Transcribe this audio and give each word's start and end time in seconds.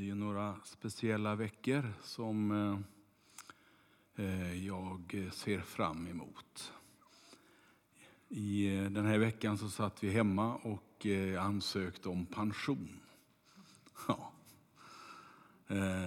Det 0.00 0.04
är 0.04 0.08
ju 0.08 0.14
några 0.14 0.56
speciella 0.64 1.34
veckor 1.34 1.92
som 2.02 2.50
eh, 4.16 4.66
jag 4.66 5.28
ser 5.32 5.60
fram 5.60 6.06
emot. 6.06 6.72
I 8.28 8.76
eh, 8.76 8.90
den 8.90 9.06
här 9.06 9.18
veckan 9.18 9.58
så 9.58 9.68
satt 9.68 10.04
vi 10.04 10.10
hemma 10.10 10.54
och 10.54 11.06
eh, 11.06 11.44
ansökte 11.44 12.08
om 12.08 12.26
pension. 12.26 12.88
Ja. 14.08 14.32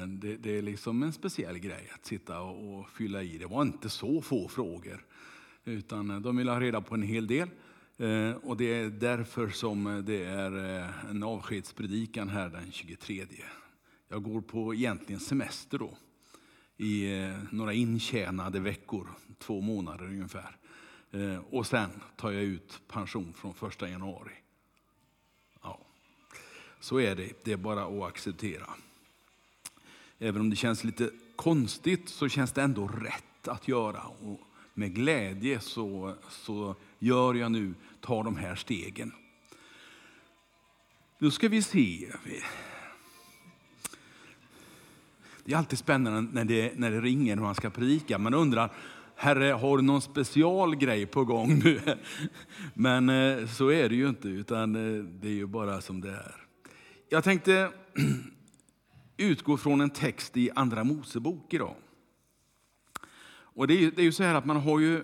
Det, 0.07 0.37
det, 0.37 0.57
är 0.57 0.61
liksom 0.61 1.03
en 1.03 1.13
speciell 1.13 1.59
grej 1.59 1.91
att 1.95 2.05
sitta 2.05 2.41
och 2.41 2.89
fylla 2.89 3.23
i. 3.23 3.37
Det 3.37 3.45
var 3.45 3.61
inte 3.61 3.89
så 3.89 4.21
få 4.21 4.47
frågor, 4.47 5.05
utan 5.63 6.21
de 6.21 6.37
ville 6.37 6.51
ha 6.51 6.59
reda 6.59 6.81
på 6.81 6.95
en 6.95 7.03
hel 7.03 7.27
del. 7.27 7.49
Och 8.41 8.57
det 8.57 8.73
är 8.73 8.89
därför 8.89 9.49
som 9.49 10.03
det 10.05 10.25
är 10.25 10.51
en 11.09 11.23
avskedspredikan 11.23 12.29
här 12.29 12.49
den 12.49 12.71
23. 12.71 13.25
Jag 14.13 14.23
går 14.23 14.41
på 14.41 14.73
egentligen 14.73 15.19
semester 15.19 15.77
då 15.77 15.97
i 16.77 17.21
eh, 17.21 17.37
några 17.51 17.73
intjänade 17.73 18.59
veckor, 18.59 19.07
två 19.39 19.61
månader 19.61 20.05
ungefär. 20.05 20.57
Eh, 21.11 21.37
och 21.37 21.67
sen 21.67 21.89
tar 22.15 22.31
jag 22.31 22.43
ut 22.43 22.81
pension 22.87 23.33
från 23.33 23.53
första 23.53 23.89
januari. 23.89 24.31
Ja, 25.61 25.79
så 26.79 26.99
är 26.99 27.15
det, 27.15 27.43
det 27.43 27.51
är 27.51 27.57
bara 27.57 27.85
att 27.85 28.09
acceptera. 28.09 28.69
Även 30.19 30.41
om 30.41 30.49
det 30.49 30.55
känns 30.55 30.83
lite 30.83 31.09
konstigt 31.35 32.09
så 32.09 32.29
känns 32.29 32.51
det 32.51 32.61
ändå 32.61 32.87
rätt 32.87 33.47
att 33.47 33.67
göra. 33.67 34.01
Och 34.01 34.39
med 34.73 34.95
glädje 34.95 35.59
så, 35.59 36.15
så 36.29 36.75
gör 36.99 37.33
jag 37.33 37.51
nu, 37.51 37.73
tar 38.01 38.23
de 38.23 38.35
här 38.35 38.55
stegen. 38.55 39.11
Nu 41.17 41.31
ska 41.31 41.49
vi 41.49 41.61
se. 41.61 42.13
Det 45.45 45.53
är 45.53 45.57
alltid 45.57 45.79
spännande 45.79 46.21
när 46.31 46.45
det, 46.45 46.71
när 46.75 46.91
det 46.91 47.01
ringer 47.01 47.37
och 47.37 47.43
man 47.43 47.55
ska 47.55 47.69
predika. 47.69 48.17
Man 48.17 48.33
undrar, 48.33 48.71
Herre, 49.15 49.45
har 49.45 49.77
du 49.77 49.83
någon 49.83 50.01
special 50.01 50.75
grej 50.75 51.05
på 51.05 51.25
gång 51.25 51.59
nu? 51.59 51.79
Men 52.73 53.09
eh, 53.09 53.47
så 53.47 53.71
är 53.71 53.89
det 53.89 53.95
ju 53.95 54.09
inte, 54.09 54.27
utan 54.27 54.75
eh, 54.75 55.03
det 55.03 55.27
är 55.27 55.33
ju 55.33 55.45
bara 55.45 55.81
som 55.81 56.01
det 56.01 56.09
är. 56.09 56.35
Jag 57.09 57.23
tänkte 57.23 57.71
utgå 59.17 59.57
från 59.57 59.81
en 59.81 59.89
text 59.89 60.37
i 60.37 60.49
Andra 60.55 60.83
Mosebok 60.83 61.53
idag. 61.53 61.75
Och 63.33 63.67
det 63.67 63.73
är, 63.73 63.79
ju, 63.79 63.91
det 63.91 64.01
är 64.01 64.05
ju 64.05 64.11
så 64.11 64.23
här 64.23 64.35
att 64.35 64.45
man 64.45 64.57
har 64.57 64.79
ju, 64.79 64.97
eh, 64.97 65.03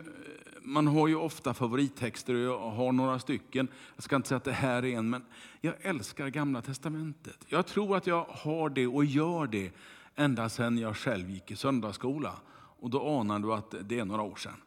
man 0.62 0.88
har 0.88 1.08
ju 1.08 1.16
ofta 1.16 1.54
favorittexter, 1.54 2.34
och 2.34 2.40
jag 2.40 2.72
har 2.72 2.92
några 2.92 3.20
stycken. 3.20 3.68
Jag 3.96 4.04
ska 4.04 4.16
inte 4.16 4.28
säga 4.28 4.38
att 4.38 4.44
det 4.44 4.52
här 4.52 4.86
är 4.86 4.98
en, 4.98 5.10
men 5.10 5.26
jag 5.62 5.74
älskar 5.82 6.28
Gamla 6.28 6.62
Testamentet. 6.62 7.38
Jag 7.48 7.68
tror 7.68 7.98
att 7.98 8.08
jag 8.08 8.26
har 8.30 8.70
det 8.70 8.88
och 8.88 9.06
gör 9.06 9.48
det 9.48 9.72
ända 10.20 10.50
sedan 10.50 10.78
jag 10.78 10.98
själv 10.98 11.30
gick 11.30 11.52
i 11.52 11.56
söndagsskola. 11.56 12.36
Och 12.52 12.90
då 12.90 13.20
anar 13.20 13.40
du 13.40 13.54
att 13.54 13.76
det 13.82 14.00
är 14.00 14.06
några 14.06 14.22
år 14.22 14.36
sedan. 14.36 14.62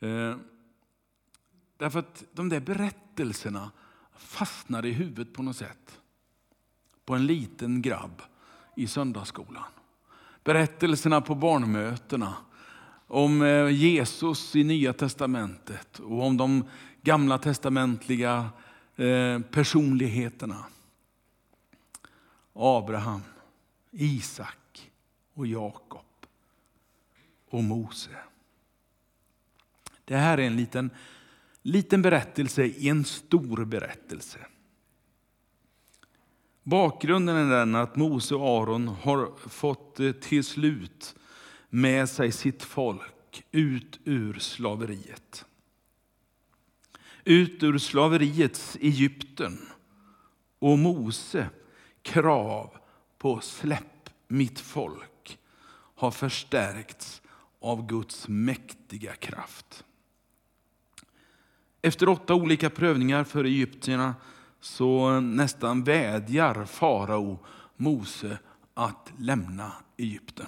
Eh, 0.00 0.36
därför 1.76 1.98
att 1.98 2.24
de 2.32 2.48
där 2.48 2.60
berättelserna 2.60 3.70
fastnade 4.16 4.88
i 4.88 4.92
huvudet 4.92 5.34
på 5.34 5.42
något 5.42 5.56
sätt. 5.56 6.00
På 7.04 7.14
en 7.14 7.26
liten 7.26 7.82
grabb 7.82 8.22
i 8.76 8.86
söndagsskolan. 8.86 9.64
Berättelserna 10.44 11.20
på 11.20 11.34
barnmötena 11.34 12.34
om 13.06 13.42
eh, 13.42 13.68
Jesus 13.68 14.56
i 14.56 14.64
Nya 14.64 14.92
Testamentet 14.92 15.98
och 15.98 16.22
om 16.22 16.36
de 16.36 16.64
gamla 17.02 17.38
testamentliga 17.38 18.50
eh, 18.96 19.40
personligheterna. 19.40 20.64
Abraham, 22.52 23.22
Isak, 23.90 24.56
och 25.34 25.46
Jakob 25.46 26.26
och 27.50 27.64
Mose. 27.64 28.10
Det 30.04 30.16
här 30.16 30.38
är 30.38 30.42
en 30.42 30.56
liten, 30.56 30.90
liten 31.62 32.02
berättelse 32.02 32.64
i 32.64 32.88
en 32.88 33.04
stor 33.04 33.64
berättelse. 33.64 34.38
Bakgrunden 36.62 37.36
är 37.36 37.58
den 37.58 37.74
att 37.74 37.96
Mose 37.96 38.34
och 38.34 38.62
Aron 38.62 38.88
har 38.88 39.48
fått 39.48 40.00
eh, 40.00 40.12
till 40.12 40.44
slut 40.44 41.14
med 41.68 42.08
sig 42.08 42.32
sitt 42.32 42.62
folk 42.62 43.44
ut 43.50 44.00
ur 44.04 44.38
slaveriet. 44.38 45.44
Ut 47.24 47.62
ur 47.62 47.78
slaveriets 47.78 48.76
Egypten. 48.80 49.58
Och 50.58 50.78
Mose 50.78 51.50
krav 52.02 52.76
på 53.18 53.40
släpp 53.40 54.10
mitt 54.28 54.60
folk 54.60 55.11
har 56.02 56.10
förstärkts 56.10 57.22
av 57.60 57.86
Guds 57.86 58.28
mäktiga 58.28 59.12
kraft. 59.12 59.84
Efter 61.82 62.08
åtta 62.08 62.34
olika 62.34 62.70
prövningar 62.70 63.24
för 63.24 63.44
egyptierna 63.44 64.14
så 64.60 65.20
nästan 65.20 65.84
vädjar 65.84 66.64
farao 66.64 67.38
Mose 67.76 68.38
att 68.74 69.12
lämna 69.18 69.72
Egypten. 69.96 70.46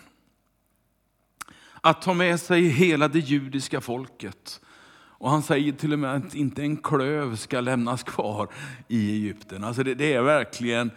Att 1.80 2.02
ta 2.02 2.14
med 2.14 2.40
sig 2.40 2.62
hela 2.68 3.08
det 3.08 3.18
judiska 3.18 3.80
folket. 3.80 4.60
Och 4.96 5.30
han 5.30 5.42
säger 5.42 5.72
till 5.72 5.92
och 5.92 5.98
med 5.98 6.14
att 6.14 6.34
inte 6.34 6.62
en 6.62 6.76
klöv 6.76 7.36
ska 7.36 7.60
lämnas 7.60 8.02
kvar 8.02 8.48
i 8.88 9.10
Egypten. 9.10 9.64
Alltså 9.64 9.82
det, 9.82 9.94
det 9.94 10.12
är 10.12 10.22
verkligen 10.22 10.90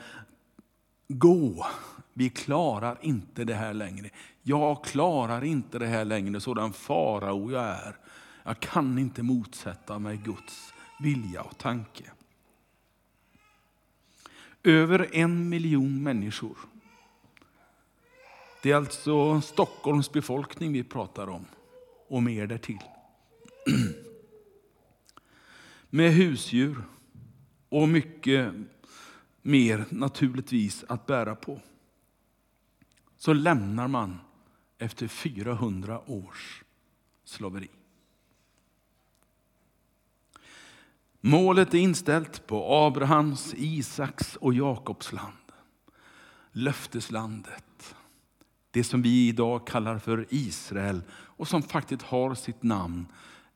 gå. 1.08 1.68
Vi 2.18 2.30
klarar 2.30 2.98
inte 3.02 3.44
det 3.44 3.54
här 3.54 3.74
längre. 3.74 4.10
Jag 4.44 4.84
klarar 4.84 5.44
inte 5.44 5.80
det 5.80 5.88
här 5.88 6.06
längre, 6.06 6.42
sådan 6.42 6.74
farao 6.74 7.52
jag 7.52 7.64
är. 7.64 7.98
Jag 8.44 8.60
kan 8.60 8.98
inte 8.98 9.24
motsätta 9.24 10.00
mig 10.00 10.18
Guds 10.18 10.74
vilja 11.00 11.42
och 11.42 11.58
tanke. 11.58 12.04
Över 14.64 15.10
en 15.12 15.50
miljon 15.50 16.04
människor. 16.04 16.58
Det 18.64 18.72
är 18.72 18.76
alltså 18.76 19.42
Stockholms 19.42 20.12
befolkning 20.12 20.74
vi 20.74 20.84
pratar 20.84 21.30
om, 21.30 21.46
och 22.08 22.24
mer 22.24 22.48
därtill. 22.48 22.84
Med 25.90 26.12
husdjur 26.12 26.84
och 27.70 27.90
mycket 27.90 28.54
mer 29.42 29.86
naturligtvis 29.90 30.86
att 30.88 31.06
bära 31.06 31.36
på. 31.36 31.60
Så 33.18 33.34
lämnar 33.34 33.88
man 33.88 34.20
efter 34.78 35.08
400 35.08 36.02
års 36.06 36.64
slaveri. 37.24 37.70
Målet 41.22 41.74
är 41.74 41.78
inställt 41.78 42.48
på 42.48 42.76
Abrahams, 42.76 43.54
Isaks 43.58 44.36
och 44.36 44.54
Jakobs 44.54 45.14
land. 45.14 45.52
Löfteslandet. 46.52 47.96
Det 48.72 48.84
som 48.84 49.02
vi 49.02 49.28
idag 49.28 49.68
kallar 49.68 49.98
för 50.00 50.26
Israel 50.30 51.02
och 51.12 51.48
som 51.48 51.64
faktiskt 51.64 52.02
har 52.02 52.36
sitt 52.36 52.64
namn 52.64 53.08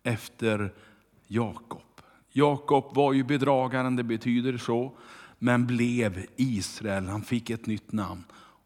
efter 0.03 0.73
Jakob. 1.27 2.01
Jakob 2.29 2.95
var 2.95 3.13
ju 3.13 3.23
bedragaren, 3.23 3.95
det 3.95 4.03
betyder 4.03 4.57
så, 4.57 4.97
men 5.39 5.67
blev 5.67 6.25
Israel. 6.35 7.07
Han 7.07 7.21
fick 7.21 7.49
ett 7.49 7.65
nytt 7.65 7.91
namn. 7.91 8.23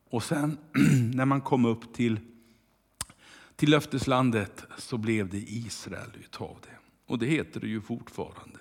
Och 0.09 0.23
sen 0.23 0.57
när 1.13 1.25
man 1.25 1.41
kom 1.41 1.66
upp 1.66 1.93
till 1.93 2.19
till 3.55 3.69
löfteslandet 3.69 4.63
så 4.77 4.97
blev 4.97 5.29
det 5.29 5.38
Israel 5.38 6.09
utav 6.19 6.57
det. 6.61 6.77
Och 7.05 7.19
det 7.19 7.25
heter 7.25 7.59
det 7.59 7.67
ju 7.67 7.81
fortfarande. 7.81 8.59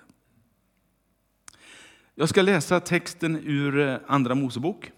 Jag 2.15 2.29
ska 2.29 2.41
läsa 2.41 2.79
texten 2.79 3.35
ur 3.35 3.79
eh, 3.79 3.97
Andra 4.07 4.35
Mosebok. 4.35 4.91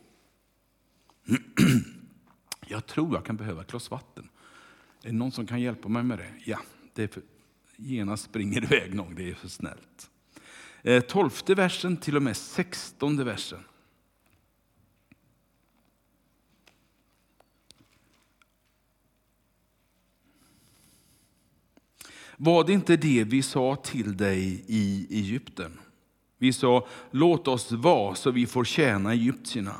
Jag 2.69 2.85
tror 2.85 3.13
jag 3.13 3.25
kan 3.25 3.38
behöva 3.38 3.61
ett 3.61 3.71
glas 3.71 3.91
vatten. 3.91 4.29
Är 5.03 5.07
det 5.07 5.15
någon 5.15 5.31
som 5.31 5.47
kan 5.47 5.61
hjälpa 5.61 5.89
mig 5.89 6.03
med 6.03 6.17
det? 6.17 6.33
Ja, 6.45 6.59
det 6.93 7.03
är 7.03 7.07
för, 7.07 7.23
genast 7.75 8.23
springer 8.23 8.63
iväg 8.73 8.93
någon, 8.93 9.15
det 9.15 9.29
är 9.29 9.33
för 9.33 9.47
snällt. 9.47 10.09
Eh, 10.81 11.03
tolfte 11.03 11.55
versen 11.55 11.97
till 11.97 12.15
och 12.15 12.23
med 12.23 12.38
sextonde 12.38 13.23
versen. 13.23 13.59
Var 22.39 22.63
det 22.63 22.74
inte 22.74 22.98
det 22.98 23.24
vi 23.24 23.42
sa 23.42 23.75
till 23.75 24.18
dig 24.18 24.63
i 24.68 25.07
Egypten? 25.10 25.80
Vi 26.38 26.54
sa, 26.54 26.88
låt 27.12 27.48
oss 27.48 27.72
vara 27.72 28.16
så 28.16 28.31
vi 28.31 28.48
får 28.48 28.63
tjäna 28.63 29.12
egyptierna. 29.12 29.75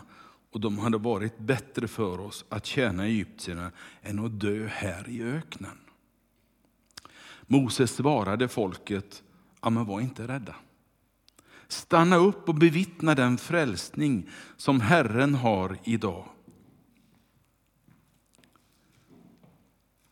Och 0.52 0.60
de 0.60 0.80
hade 0.80 0.98
varit 0.98 1.40
bättre 1.40 1.88
för 1.88 2.20
oss 2.20 2.46
att 2.50 2.66
tjäna 2.66 3.06
egyptierna 3.06 3.72
än 4.02 4.26
att 4.26 4.40
dö 4.40 4.68
här 4.68 5.10
i 5.10 5.24
öknen. 5.24 5.78
Moses 7.42 7.92
svarade 7.96 8.48
folket, 8.48 9.24
ja, 9.62 9.70
men 9.70 9.86
var 9.86 10.02
inte 10.02 10.28
rädda. 10.28 10.56
Stanna 11.68 12.16
upp 12.16 12.50
och 12.50 12.56
bevittna 12.56 13.16
den 13.16 13.38
frälsning 13.38 14.30
som 14.58 14.82
Herren 14.82 15.36
har 15.36 15.78
idag. 15.84 16.26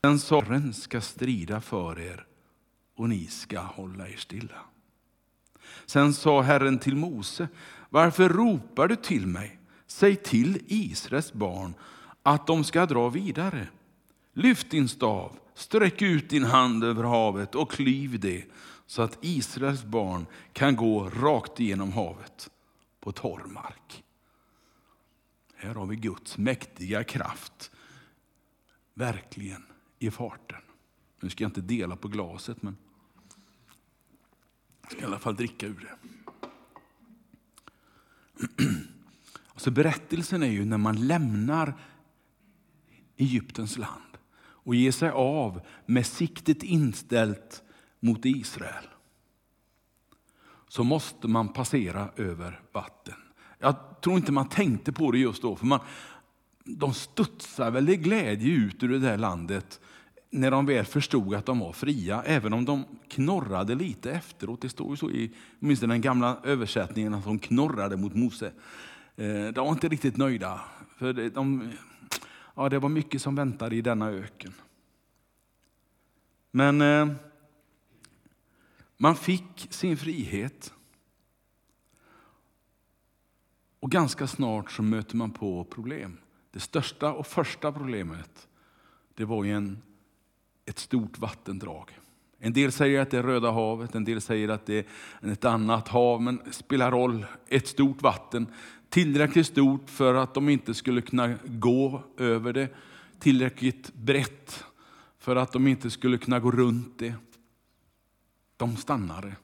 Den 0.02 0.20
sa, 0.20 0.42
Herren 0.42 0.74
ska 0.74 1.02
strida 1.02 1.62
för 1.62 2.00
er 2.00 2.26
och 2.96 3.10
ni 3.10 3.28
ska 3.28 3.60
hålla 3.60 4.08
er 4.08 4.18
stilla. 4.18 4.62
Sen 5.86 6.14
sa 6.14 6.42
Herren 6.42 6.80
till 6.80 6.96
Mose, 6.96 7.48
varför 7.90 8.30
ropar 8.30 8.88
du 8.88 8.96
till 8.96 9.28
mig? 9.28 9.60
Säg 9.88 10.16
till 10.16 10.62
Israels 10.68 11.34
barn 11.34 11.74
att 12.24 12.48
de 12.48 12.64
ska 12.64 12.86
dra 12.86 13.10
vidare. 13.10 13.68
Lyft 14.34 14.70
din 14.70 14.88
stav, 14.88 15.40
sträck 15.54 16.02
ut 16.02 16.30
din 16.30 16.44
hand 16.44 16.84
över 16.84 17.04
havet 17.04 17.56
och 17.56 17.72
klyv 17.72 18.20
det 18.20 18.46
så 18.86 19.02
att 19.02 19.18
Israels 19.22 19.84
barn 19.84 20.26
kan 20.54 20.76
gå 20.76 21.10
rakt 21.10 21.60
igenom 21.60 21.92
havet 21.92 22.50
på 23.00 23.12
torr 23.12 23.44
mark. 23.46 24.04
Här 25.56 25.74
har 25.74 25.86
vi 25.86 25.96
Guds 25.96 26.38
mäktiga 26.38 27.04
kraft, 27.04 27.72
verkligen 28.94 29.66
i 30.00 30.12
farten. 30.12 30.62
Nu 31.20 31.30
ska 31.30 31.44
jag 31.44 31.50
inte 31.50 31.62
dela 31.62 31.96
på 31.96 32.08
glaset, 32.08 32.62
men 32.62 32.78
ska 34.92 35.02
i 35.02 35.06
alla 35.06 35.20
fall 35.20 35.36
dricka 35.36 35.68
ur 35.68 35.88
det. 35.88 35.98
Alltså 39.54 39.72
berättelsen 39.72 40.44
är 40.44 40.48
ju 40.48 40.66
när 40.66 40.78
man 40.78 41.08
lämnar 41.08 41.74
Egyptens 43.18 43.78
land 43.78 44.18
och 44.38 44.76
ger 44.76 44.92
sig 44.92 45.10
av 45.10 45.62
med 45.86 46.06
siktet 46.06 46.64
inställt 46.64 47.64
mot 48.00 48.26
Israel. 48.26 48.86
Så 50.68 50.84
måste 50.84 51.28
man 51.28 51.54
passera 51.54 52.10
över 52.16 52.62
vatten. 52.72 53.16
Jag 53.60 54.02
tror 54.02 54.16
inte 54.16 54.32
man 54.32 54.50
tänkte 54.50 54.92
på 54.92 55.12
det 55.12 55.18
just 55.18 55.42
då, 55.42 55.56
för 55.56 55.66
man, 55.66 55.80
de 56.64 56.94
studsar 56.94 57.72
väl 57.72 57.90
i 57.90 57.96
glädje 57.96 58.54
ut 58.54 58.84
ur 58.84 58.90
det 58.90 59.00
där 59.00 59.18
landet 59.18 59.82
när 60.36 60.52
de 60.52 60.66
väl 60.66 60.86
förstod 60.86 61.34
att 61.34 61.46
de 61.46 61.60
var 61.60 61.74
fria, 61.74 62.24
även 62.24 62.54
om 62.54 62.66
de 62.66 62.86
knorrade 63.08 63.76
lite 63.76 64.12
efteråt. 64.12 64.62
Det 64.62 64.70
står 64.70 64.90
ju 64.90 64.98
så 64.98 65.12
i 65.12 65.32
åtminstone 65.62 65.94
den 65.94 66.02
gamla 66.02 66.38
översättningen 66.44 67.14
att 67.14 67.24
de 67.24 67.40
knorrade 67.40 67.98
mot 67.98 68.16
Mose. 68.16 68.52
Eh, 69.16 69.48
de 69.48 69.66
var 69.66 69.72
inte 69.72 69.88
riktigt 69.88 70.18
nöjda, 70.18 70.62
för 70.98 71.30
de, 71.30 71.72
ja, 72.56 72.70
det 72.70 72.80
var 72.80 72.90
mycket 72.90 73.22
som 73.22 73.36
väntade 73.36 73.76
i 73.76 73.82
denna 73.82 74.10
öken. 74.10 74.54
Men 76.52 76.82
eh, 76.82 77.08
man 78.98 79.16
fick 79.16 79.68
sin 79.70 79.98
frihet. 79.98 80.74
Och 83.80 83.92
ganska 83.92 84.28
snart 84.28 84.72
så 84.72 84.84
möter 84.84 85.16
man 85.16 85.32
på 85.32 85.64
problem. 85.64 86.18
Det 86.52 86.60
största 86.60 87.14
och 87.14 87.28
första 87.28 87.72
problemet 87.72 88.48
det 89.16 89.26
var 89.26 89.46
en, 89.46 89.82
ett 90.66 90.80
stort 90.80 91.20
vattendrag. 91.20 92.00
En 92.40 92.54
del 92.54 92.72
säger 92.72 93.02
att 93.02 93.12
det 93.12 93.18
är 93.18 93.24
Röda 93.24 93.52
havet, 93.52 93.96
en 93.96 94.04
del 94.04 94.22
säger 94.22 94.50
att 94.50 94.66
det 94.66 94.88
är 95.22 95.32
ett 95.32 95.46
annat 95.46 95.88
hav, 95.88 96.22
men 96.22 96.40
det 96.46 96.52
spelar 96.52 96.92
roll. 96.92 97.26
Ett 97.48 97.68
stort 97.68 98.02
vatten, 98.02 98.48
tillräckligt 98.90 99.48
stort 99.48 99.90
för 99.90 100.14
att 100.14 100.34
de 100.34 100.50
inte 100.50 100.74
skulle 100.74 101.02
kunna 101.02 101.34
gå 101.46 102.04
över 102.18 102.54
det, 102.54 102.70
tillräckligt 103.20 103.94
brett 103.94 104.66
för 105.18 105.36
att 105.36 105.52
de 105.52 105.68
inte 105.68 105.90
skulle 105.90 106.18
kunna 106.18 106.40
gå 106.40 106.52
runt 106.52 107.00
det. 107.00 107.14
De 108.58 108.78
stannade. 108.78 109.36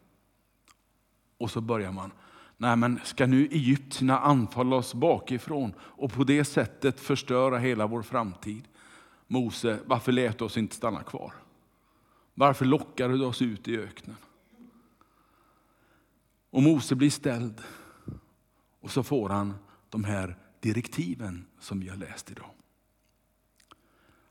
Och 1.38 1.52
så 1.52 1.62
börjar 1.62 1.92
man. 1.92 2.12
Nej, 2.58 2.76
men 2.76 3.00
ska 3.04 3.26
nu 3.26 3.46
egyptierna 3.46 4.20
anfalla 4.20 4.76
oss 4.76 4.94
bakifrån 4.94 5.74
och 5.80 6.14
på 6.14 6.24
det 6.24 6.46
sättet 6.46 7.00
förstöra 7.00 7.58
hela 7.58 7.88
vår 7.88 8.02
framtid? 8.02 8.68
Mose, 9.32 9.80
varför 9.86 10.12
lät 10.12 10.38
du 10.38 10.46
oss 10.46 10.58
inte 10.58 10.76
stanna 10.76 11.04
kvar? 11.04 11.34
Varför 12.34 12.66
lockade 12.66 13.18
du 13.18 13.26
oss 13.26 13.42
ut 13.42 13.68
i 13.68 13.78
öknen? 13.78 14.16
Och 16.50 16.64
Mose 16.64 16.96
blir 16.96 17.10
ställd 17.10 17.62
och 18.80 18.92
så 18.92 19.04
får 19.04 19.30
han 19.30 19.54
de 19.90 20.04
här 20.04 20.38
direktiven 20.60 21.46
som 21.60 21.80
vi 21.80 21.90
har 21.90 21.98
läst 21.98 22.32
idag. 22.32 22.50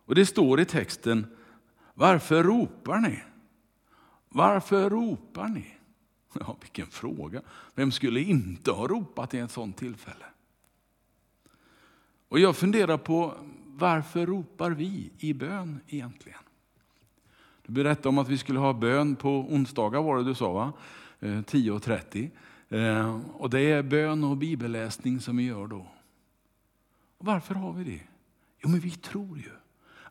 Och 0.05 0.14
Det 0.14 0.26
står 0.26 0.61
i 0.61 0.64
texten, 0.64 1.26
varför 1.94 2.44
ropar 2.44 2.99
ni? 2.99 3.23
Varför 4.29 4.91
ropar 4.91 5.49
ni? 5.49 5.76
Ja, 6.32 6.56
vilken 6.61 6.87
fråga. 6.87 7.43
Vem 7.75 7.93
skulle 7.93 8.20
inte 8.20 8.70
ha 8.70 8.88
ropat 8.88 9.35
i 9.35 9.38
ett 9.38 9.50
sådant 9.50 9.76
tillfälle? 9.76 10.25
Och 12.29 12.38
jag 12.38 12.56
funderar 12.56 12.99
på 12.99 13.35
varför 13.81 14.27
ropar 14.27 14.71
vi 14.71 15.11
i 15.19 15.35
bön 15.35 15.81
egentligen? 15.88 16.38
Du 17.67 17.73
berättade 17.73 18.09
om 18.09 18.19
att 18.19 18.29
vi 18.29 18.38
skulle 18.38 18.59
ha 18.59 18.73
bön 18.73 19.17
på 19.17 19.29
onsdagar 19.31 20.03
var 20.03 20.17
det 20.17 20.25
du 20.25 20.35
sa 20.35 20.53
va? 20.53 20.73
Eh, 21.21 21.29
10.30. 21.29 22.31
Eh, 22.69 23.21
och 23.32 23.50
det 23.50 23.61
är 23.61 23.82
bön 23.82 24.25
och 24.25 24.37
bibelläsning 24.37 25.21
som 25.21 25.37
vi 25.37 25.43
gör 25.43 25.67
då. 25.67 25.87
Och 27.19 27.27
varför 27.27 27.55
har 27.55 27.73
vi 27.73 27.85
det? 27.85 28.00
Jo 28.62 28.69
men 28.69 28.81
vi 28.81 28.91
tror 28.91 29.38
ju 29.38 29.50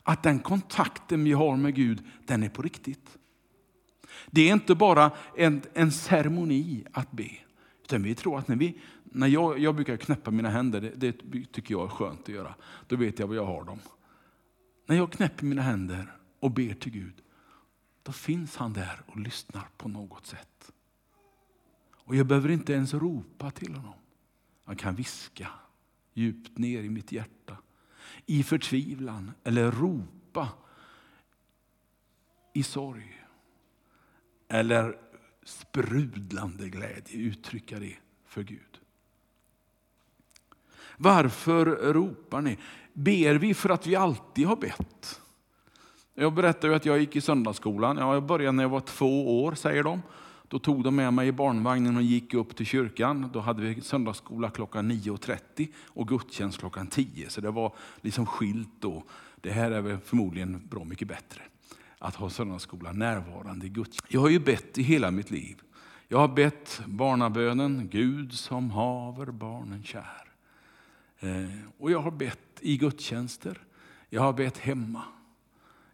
att 0.02 0.22
den 0.22 0.38
kontakten 0.38 1.24
vi 1.24 1.32
har 1.32 1.56
med 1.56 1.74
Gud, 1.74 2.02
den 2.26 2.42
är 2.42 2.48
på 2.48 2.62
riktigt. 2.62 3.18
Det 4.26 4.48
är 4.48 4.52
inte 4.52 4.74
bara 4.74 5.10
en, 5.36 5.62
en 5.74 5.92
ceremoni 5.92 6.84
att 6.92 7.12
be. 7.12 7.30
Utan 7.84 8.02
vi 8.02 8.14
tror 8.14 8.38
att 8.38 8.48
när 8.48 8.56
vi, 8.56 8.78
när 9.10 9.26
jag, 9.26 9.58
jag 9.58 9.74
brukar 9.74 9.96
knäppa 9.96 10.30
mina 10.30 10.50
händer, 10.50 10.80
det, 10.80 11.16
det 11.22 11.52
tycker 11.52 11.74
jag 11.74 11.84
är 11.84 11.88
skönt 11.88 12.22
att 12.22 12.28
göra. 12.28 12.54
Då 12.86 12.96
vet 12.96 13.18
jag 13.18 13.26
var 13.26 13.34
jag 13.34 13.46
har 13.46 13.64
dem. 13.64 13.78
När 14.86 14.96
jag 14.96 15.12
knäpper 15.12 15.44
mina 15.44 15.62
händer 15.62 16.16
och 16.40 16.50
ber 16.50 16.74
till 16.74 16.92
Gud, 16.92 17.22
då 18.02 18.12
finns 18.12 18.56
han 18.56 18.72
där 18.72 19.02
och 19.06 19.20
lyssnar 19.20 19.68
på 19.76 19.88
något 19.88 20.26
sätt. 20.26 20.72
Och 21.92 22.16
jag 22.16 22.26
behöver 22.26 22.48
inte 22.48 22.72
ens 22.72 22.94
ropa 22.94 23.50
till 23.50 23.74
honom. 23.74 23.94
Jag 24.64 24.78
kan 24.78 24.94
viska 24.94 25.48
djupt 26.14 26.58
ner 26.58 26.82
i 26.82 26.90
mitt 26.90 27.12
hjärta. 27.12 27.56
I 28.26 28.42
förtvivlan 28.42 29.32
eller 29.44 29.70
ropa 29.70 30.48
i 32.52 32.62
sorg 32.62 33.24
eller 34.48 34.98
sprudlande 35.44 36.68
glädje, 36.68 37.16
uttrycka 37.16 37.78
det 37.78 37.96
för 38.24 38.42
Gud. 38.42 38.79
Varför 41.02 41.66
ropar 41.92 42.40
ni? 42.40 42.58
Ber 42.92 43.34
vi 43.34 43.54
för 43.54 43.70
att 43.70 43.86
vi 43.86 43.96
alltid 43.96 44.46
har 44.46 44.56
bett? 44.56 45.20
Jag 46.14 46.34
berättade 46.34 46.76
att 46.76 46.86
jag 46.86 46.98
gick 46.98 47.16
i 47.16 47.20
söndagsskolan. 47.20 47.96
Jag 47.96 48.22
började 48.22 48.52
när 48.52 48.64
jag 48.64 48.70
var 48.70 48.80
två 48.80 49.44
år, 49.44 49.54
säger 49.54 49.82
de. 49.82 50.02
Då 50.48 50.58
tog 50.58 50.84
de 50.84 50.96
med 50.96 51.14
mig 51.14 51.28
i 51.28 51.32
barnvagnen 51.32 51.96
och 51.96 52.02
gick 52.02 52.34
upp 52.34 52.56
till 52.56 52.66
kyrkan. 52.66 53.30
Då 53.32 53.40
hade 53.40 53.62
vi 53.62 53.80
söndagsskola 53.80 54.50
klockan 54.50 54.92
9.30 54.92 55.68
och 55.86 56.08
gudstjänst 56.08 56.58
klockan 56.58 56.86
10. 56.86 57.30
Så 57.30 57.40
det 57.40 57.50
var 57.50 57.72
liksom 58.00 58.26
skilt 58.26 58.70
då. 58.80 59.04
Det 59.40 59.50
här 59.50 59.70
är 59.70 59.80
väl 59.80 59.98
förmodligen 59.98 60.62
bra 60.70 60.84
mycket 60.84 61.08
bättre 61.08 61.42
att 61.98 62.14
ha 62.14 62.30
söndagsskola 62.30 62.92
närvarande 62.92 63.66
i 63.66 63.68
gudstjänst. 63.68 64.06
Jag 64.08 64.20
har 64.20 64.28
ju 64.28 64.38
bett 64.38 64.78
i 64.78 64.82
hela 64.82 65.10
mitt 65.10 65.30
liv. 65.30 65.56
Jag 66.08 66.18
har 66.18 66.28
bett 66.28 66.82
barnabönen, 66.86 67.88
Gud 67.92 68.32
som 68.32 68.70
haver 68.70 69.26
barnen 69.26 69.82
kär. 69.82 70.29
Eh, 71.20 71.48
och 71.78 71.90
jag 71.90 72.00
har 72.00 72.10
bett 72.10 72.40
i 72.60 72.76
gudstjänster, 72.76 73.58
jag 74.08 74.22
har 74.22 74.32
bett 74.32 74.58
hemma. 74.58 75.02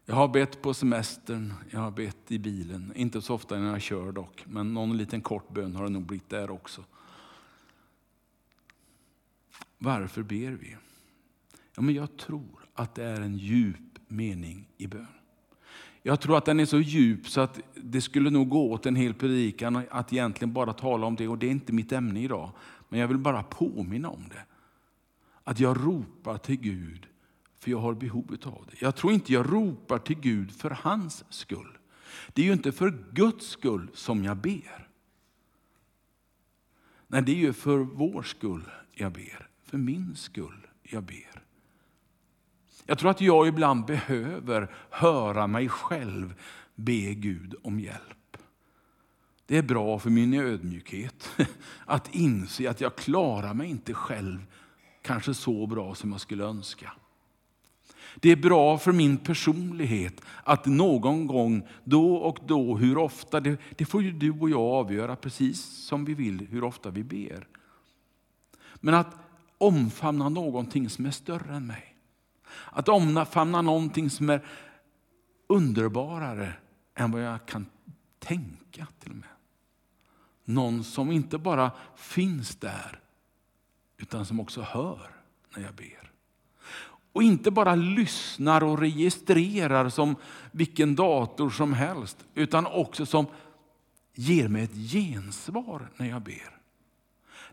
Jag 0.04 0.14
har 0.14 0.28
bett 0.28 0.62
på 0.62 0.74
semestern, 0.74 1.54
jag 1.70 1.80
har 1.80 1.90
bett 1.90 2.32
i 2.32 2.38
bilen. 2.38 2.92
Inte 2.96 3.22
så 3.22 3.34
ofta 3.34 3.58
när 3.58 3.70
jag 3.70 3.82
kör 3.82 4.12
dock, 4.12 4.44
men 4.46 4.74
någon 4.74 4.96
liten 4.96 5.20
kort 5.20 5.48
bön 5.48 5.76
har 5.76 5.84
det 5.84 5.90
nog 5.90 6.02
blivit 6.02 6.30
där 6.30 6.50
också. 6.50 6.84
Varför 9.78 10.22
ber 10.22 10.50
vi? 10.50 10.76
Ja, 11.74 11.82
men 11.82 11.94
jag 11.94 12.16
tror 12.16 12.68
att 12.74 12.94
det 12.94 13.04
är 13.04 13.20
en 13.20 13.36
djup 13.36 13.98
mening 14.08 14.68
i 14.76 14.86
bön. 14.86 15.06
Jag 16.02 16.20
tror 16.20 16.38
att 16.38 16.44
den 16.44 16.60
är 16.60 16.66
så 16.66 16.80
djup 16.80 17.28
så 17.28 17.40
att 17.40 17.60
det 17.74 18.00
skulle 18.00 18.30
nog 18.30 18.48
gå 18.48 18.72
åt 18.72 18.86
en 18.86 18.96
hel 18.96 19.14
predikan 19.14 19.82
att 19.90 20.12
egentligen 20.12 20.52
bara 20.52 20.72
tala 20.72 21.06
om 21.06 21.16
det 21.16 21.28
och 21.28 21.38
det 21.38 21.46
är 21.46 21.50
inte 21.50 21.72
mitt 21.72 21.92
ämne 21.92 22.20
idag. 22.20 22.50
Men 22.88 23.00
jag 23.00 23.08
vill 23.08 23.18
bara 23.18 23.42
påminna 23.42 24.10
om 24.10 24.24
det. 24.28 24.44
Att 25.48 25.60
jag 25.60 25.86
ropar 25.86 26.38
till 26.38 26.56
Gud 26.56 27.06
för 27.58 27.70
jag 27.70 27.78
har 27.78 27.94
behov 27.94 28.36
av 28.44 28.66
det. 28.70 28.82
Jag 28.82 28.96
tror 28.96 29.12
inte 29.12 29.32
jag 29.32 29.52
ropar 29.52 29.98
till 29.98 30.20
Gud 30.20 30.52
för 30.52 30.70
hans 30.70 31.24
skull. 31.28 31.78
Det 32.32 32.42
är 32.42 32.46
ju 32.46 32.52
inte 32.52 32.72
för 32.72 33.04
Guds 33.12 33.46
skull 33.46 33.90
som 33.94 34.24
jag 34.24 34.36
ber. 34.36 34.88
Nej, 37.06 37.22
det 37.22 37.32
är 37.32 37.36
ju 37.36 37.52
för 37.52 37.78
vår 37.78 38.22
skull 38.22 38.70
jag 38.92 39.12
ber. 39.12 39.48
För 39.62 39.78
min 39.78 40.16
skull 40.16 40.66
jag 40.82 41.02
ber. 41.02 41.42
Jag 42.86 42.98
tror 42.98 43.10
att 43.10 43.20
jag 43.20 43.48
ibland 43.48 43.84
behöver 43.84 44.74
höra 44.90 45.46
mig 45.46 45.68
själv 45.68 46.34
be 46.74 47.14
Gud 47.14 47.54
om 47.62 47.80
hjälp. 47.80 48.36
Det 49.46 49.56
är 49.56 49.62
bra 49.62 49.98
för 49.98 50.10
min 50.10 50.34
ödmjukhet 50.34 51.28
att 51.84 52.14
inse 52.14 52.70
att 52.70 52.80
jag 52.80 52.96
klarar 52.96 53.54
mig 53.54 53.70
inte 53.70 53.94
själv 53.94 54.46
kanske 55.06 55.34
så 55.34 55.66
bra 55.66 55.94
som 55.94 56.12
jag 56.12 56.20
skulle 56.20 56.44
önska. 56.44 56.92
Det 58.20 58.32
är 58.32 58.36
bra 58.36 58.78
för 58.78 58.92
min 58.92 59.16
personlighet 59.16 60.20
att 60.44 60.66
någon 60.66 61.26
gång, 61.26 61.68
då 61.84 62.14
och 62.14 62.38
då, 62.46 62.76
hur 62.76 62.98
ofta, 62.98 63.40
det, 63.40 63.60
det 63.76 63.84
får 63.84 64.02
ju 64.02 64.12
du 64.12 64.30
och 64.30 64.50
jag 64.50 64.60
avgöra 64.60 65.16
precis 65.16 65.62
som 65.64 66.04
vi 66.04 66.14
vill, 66.14 66.46
hur 66.50 66.64
ofta 66.64 66.90
vi 66.90 67.04
ber. 67.04 67.46
Men 68.74 68.94
att 68.94 69.16
omfamna 69.58 70.28
någonting 70.28 70.90
som 70.90 71.06
är 71.06 71.10
större 71.10 71.54
än 71.54 71.66
mig. 71.66 71.96
Att 72.72 72.88
omfamna 72.88 73.62
någonting 73.62 74.10
som 74.10 74.30
är 74.30 74.44
underbarare 75.46 76.52
än 76.94 77.10
vad 77.10 77.22
jag 77.22 77.46
kan 77.46 77.66
tänka 78.18 78.86
till 79.00 79.10
och 79.10 79.16
med. 79.16 79.28
Någon 80.44 80.84
som 80.84 81.12
inte 81.12 81.38
bara 81.38 81.70
finns 81.96 82.56
där, 82.56 83.00
utan 83.98 84.26
som 84.26 84.40
också 84.40 84.62
hör 84.62 85.10
när 85.56 85.62
jag 85.62 85.74
ber. 85.74 86.12
Och 87.12 87.22
inte 87.22 87.50
bara 87.50 87.74
lyssnar 87.74 88.64
och 88.64 88.78
registrerar 88.78 89.88
som 89.88 90.16
vilken 90.52 90.94
dator 90.94 91.50
som 91.50 91.72
helst, 91.72 92.26
utan 92.34 92.66
också 92.66 93.06
som 93.06 93.26
ger 94.14 94.48
mig 94.48 94.62
ett 94.62 94.92
gensvar 94.92 95.90
när 95.96 96.06
jag 96.06 96.22
ber. 96.22 96.56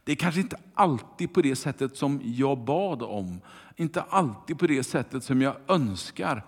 Det 0.03 0.11
är 0.11 0.15
kanske 0.15 0.41
inte 0.41 0.57
alltid 0.73 1.33
på 1.33 1.41
det 1.41 1.55
sättet 1.55 1.97
som 1.97 2.21
jag 2.23 2.57
bad 2.57 3.01
om, 3.01 3.41
inte 3.75 4.01
alltid 4.01 4.59
på 4.59 4.67
det 4.67 4.83
sättet 4.83 5.23
som 5.23 5.41
jag 5.41 5.55
önskar. 5.67 6.45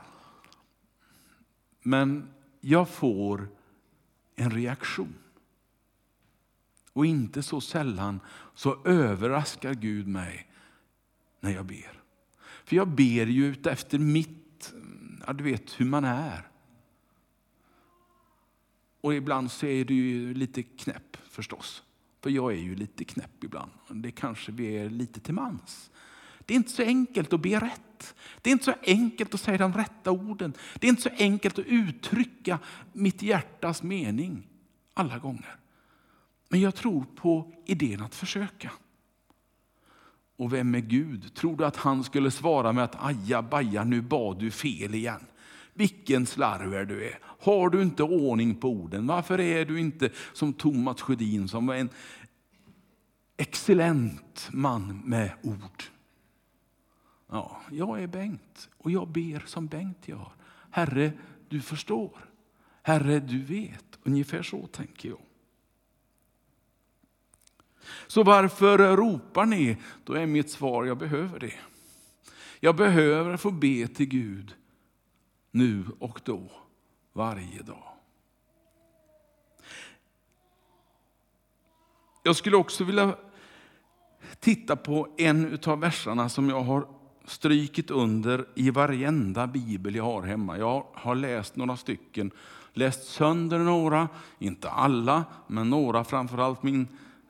Men 1.81 2.29
jag 2.61 2.89
får 2.89 3.47
en 4.35 4.51
reaktion. 4.51 5.13
Och 6.95 7.05
inte 7.05 7.43
så 7.43 7.61
sällan 7.61 8.19
så 8.53 8.85
överraskar 8.85 9.73
Gud 9.73 10.07
mig 10.07 10.47
när 11.39 11.51
jag 11.51 11.65
ber. 11.65 12.01
För 12.63 12.75
jag 12.75 12.87
ber 12.87 13.25
ju 13.25 13.55
efter 13.65 13.99
mitt, 13.99 14.73
ja, 15.27 15.33
du 15.33 15.43
vet 15.43 15.79
hur 15.79 15.85
man 15.85 16.05
är. 16.05 16.47
Och 19.01 19.13
ibland 19.13 19.51
så 19.51 19.65
är 19.65 19.85
du 19.85 19.93
ju 19.93 20.33
lite 20.33 20.63
knäpp 20.63 21.17
förstås. 21.29 21.83
För 22.21 22.29
jag 22.29 22.51
är 22.53 22.57
ju 22.57 22.75
lite 22.75 23.03
knäpp 23.03 23.43
ibland. 23.43 23.71
Det 23.89 24.11
kanske 24.11 24.51
vi 24.51 24.77
är 24.77 24.89
lite 24.89 25.19
till 25.19 25.33
mans. 25.33 25.91
Det 26.45 26.53
är 26.53 26.55
inte 26.55 26.71
så 26.71 26.83
enkelt 26.83 27.33
att 27.33 27.41
be 27.41 27.59
rätt. 27.59 28.15
Det 28.41 28.49
är 28.49 28.51
inte 28.51 28.65
så 28.65 28.73
enkelt 28.83 29.33
att 29.33 29.41
säga 29.41 29.57
de 29.57 29.73
rätta 29.73 30.11
orden. 30.11 30.53
Det 30.79 30.87
är 30.87 30.89
inte 30.89 31.01
så 31.01 31.09
enkelt 31.17 31.59
att 31.59 31.65
uttrycka 31.65 32.59
mitt 32.93 33.21
hjärtas 33.21 33.83
mening 33.83 34.47
alla 34.93 35.19
gånger. 35.19 35.55
Men 36.55 36.61
jag 36.61 36.75
tror 36.75 37.05
på 37.15 37.53
idén 37.65 38.01
att 38.01 38.15
försöka. 38.15 38.71
Och 40.35 40.53
vem 40.53 40.75
är 40.75 40.79
Gud? 40.79 41.33
Tror 41.33 41.57
du 41.57 41.65
att 41.65 41.75
han 41.75 42.03
skulle 42.03 42.31
svara 42.31 42.73
med 42.73 42.83
att 42.83 42.95
aja 43.05 43.41
baja, 43.41 43.83
nu 43.83 44.01
bad 44.01 44.39
du 44.39 44.51
fel 44.51 44.95
igen? 44.95 45.25
Vilken 45.73 46.25
slarver 46.25 46.85
du 46.85 47.07
är. 47.07 47.19
Har 47.23 47.69
du 47.69 47.81
inte 47.81 48.03
ordning 48.03 48.55
på 48.55 48.69
orden? 48.69 49.07
Varför 49.07 49.39
är 49.39 49.65
du 49.65 49.79
inte 49.79 50.09
som 50.33 50.53
Thomas 50.53 51.01
Sjödin 51.01 51.47
som 51.47 51.67
var 51.67 51.75
en 51.75 51.89
excellent 53.37 54.49
man 54.51 55.01
med 55.05 55.31
ord? 55.43 55.83
Ja, 57.29 57.61
jag 57.71 58.03
är 58.03 58.07
Bengt 58.07 58.69
och 58.77 58.91
jag 58.91 59.07
ber 59.07 59.43
som 59.45 59.67
Bengt 59.67 60.07
gör. 60.07 60.31
Herre, 60.71 61.11
du 61.49 61.61
förstår. 61.61 62.29
Herre, 62.81 63.19
du 63.19 63.43
vet. 63.43 63.99
Ungefär 64.03 64.43
så 64.43 64.67
tänker 64.67 65.09
jag. 65.09 65.19
Så 68.07 68.23
varför 68.23 68.95
ropar 68.95 69.45
ni? 69.45 69.77
Då 70.03 70.13
är 70.13 70.25
mitt 70.25 70.49
svar, 70.49 70.85
jag 70.85 70.97
behöver 70.97 71.39
det. 71.39 71.53
Jag 72.59 72.75
behöver 72.75 73.37
få 73.37 73.51
be 73.51 73.87
till 73.87 74.05
Gud 74.05 74.55
nu 75.51 75.83
och 75.99 76.21
då, 76.23 76.51
varje 77.13 77.61
dag. 77.61 77.83
Jag 82.23 82.35
skulle 82.35 82.57
också 82.57 82.83
vilja 82.83 83.15
titta 84.39 84.75
på 84.75 85.07
en 85.17 85.59
av 85.65 85.79
verserna 85.79 86.29
som 86.29 86.49
jag 86.49 86.61
har 86.61 86.87
strykit 87.25 87.91
under 87.91 88.47
i 88.55 88.69
varenda 88.69 89.47
bibel 89.47 89.95
jag 89.95 90.03
har 90.03 90.21
hemma. 90.21 90.57
Jag 90.57 90.85
har 90.93 91.15
läst 91.15 91.55
några 91.55 91.77
stycken, 91.77 92.31
läst 92.73 93.03
sönder 93.03 93.59
några, 93.59 94.09
inte 94.39 94.69
alla, 94.69 95.23
men 95.47 95.69
några. 95.69 96.03
Framförallt 96.03 96.63
min 96.63 96.87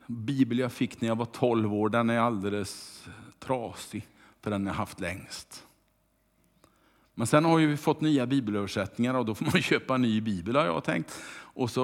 bibel 0.07 0.59
jag 0.59 0.71
fick 0.71 1.01
när 1.01 1.07
jag 1.07 1.15
var 1.15 1.25
12 1.25 1.73
år, 1.73 1.89
den 1.89 2.09
är 2.09 2.19
alldeles 2.19 3.05
trasig, 3.39 4.07
för 4.41 4.51
den 4.51 4.61
har 4.61 4.73
jag 4.73 4.77
haft 4.77 4.99
längst. 4.99 5.65
Men 7.13 7.27
sen 7.27 7.45
har 7.45 7.57
vi 7.57 7.77
fått 7.77 8.01
nya 8.01 8.25
bibelöversättningar 8.25 9.13
och 9.13 9.25
då 9.25 9.35
får 9.35 9.45
man 9.45 9.53
köpa 9.61 9.95
en 9.95 10.01
ny 10.01 10.21
bibel 10.21 10.55
har 10.55 10.65
jag 10.65 10.83
tänkt. 10.83 11.21
Och 11.31 11.69
så 11.69 11.83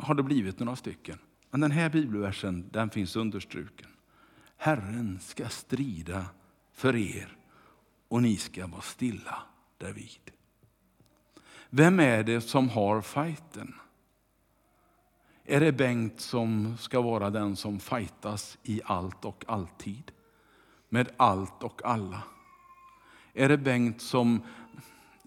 har 0.00 0.14
det 0.14 0.22
blivit 0.22 0.58
några 0.58 0.76
stycken. 0.76 1.18
Men 1.50 1.60
den 1.60 1.70
här 1.70 1.90
bibelversen 1.90 2.68
den 2.72 2.90
finns 2.90 3.16
understruken. 3.16 3.88
Herren 4.56 5.18
ska 5.20 5.48
strida 5.48 6.24
för 6.72 6.96
er 6.96 7.36
och 8.08 8.22
ni 8.22 8.36
ska 8.36 8.66
vara 8.66 8.80
stilla 8.80 9.42
därvid. 9.78 10.30
Vem 11.70 12.00
är 12.00 12.22
det 12.22 12.40
som 12.40 12.68
har 12.68 13.00
fighten? 13.00 13.74
Är 15.50 15.60
det 15.60 15.72
Bengt 15.72 16.20
som 16.20 16.76
ska 16.78 17.00
vara 17.00 17.30
den 17.30 17.56
som 17.56 17.80
fightas 17.80 18.58
i 18.62 18.80
allt 18.84 19.24
och 19.24 19.44
alltid? 19.48 20.12
Med 20.88 21.08
allt 21.16 21.62
och 21.62 21.84
alla? 21.84 22.22
Är 23.32 23.48
det 23.48 23.58
Bengt 23.58 24.02
som 24.02 24.42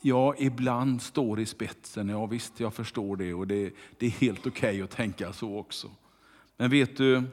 ja, 0.01 0.36
ibland 0.38 1.01
står 1.01 1.40
i 1.40 1.46
spetsen? 1.46 2.10
Ja 2.10 2.25
visst, 2.25 2.60
jag 2.60 2.74
förstår 2.74 3.16
det 3.18 3.34
och 3.34 3.48
det, 3.48 3.74
det 3.98 4.06
är 4.06 4.10
helt 4.10 4.48
okej 4.48 4.70
okay 4.70 4.82
att 4.82 4.90
tänka 4.90 5.34
så 5.34 5.58
också. 5.58 5.92
Men 6.58 6.70
vet 6.70 6.98
du, 6.98 7.24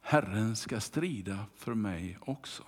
Herren 0.00 0.56
ska 0.56 0.80
strida 0.80 1.38
för 1.56 1.74
mig 1.74 2.18
också. 2.20 2.62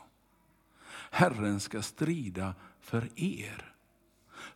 Herren 1.10 1.60
ska 1.60 1.82
strida 1.82 2.54
för 2.80 3.08
er. 3.16 3.75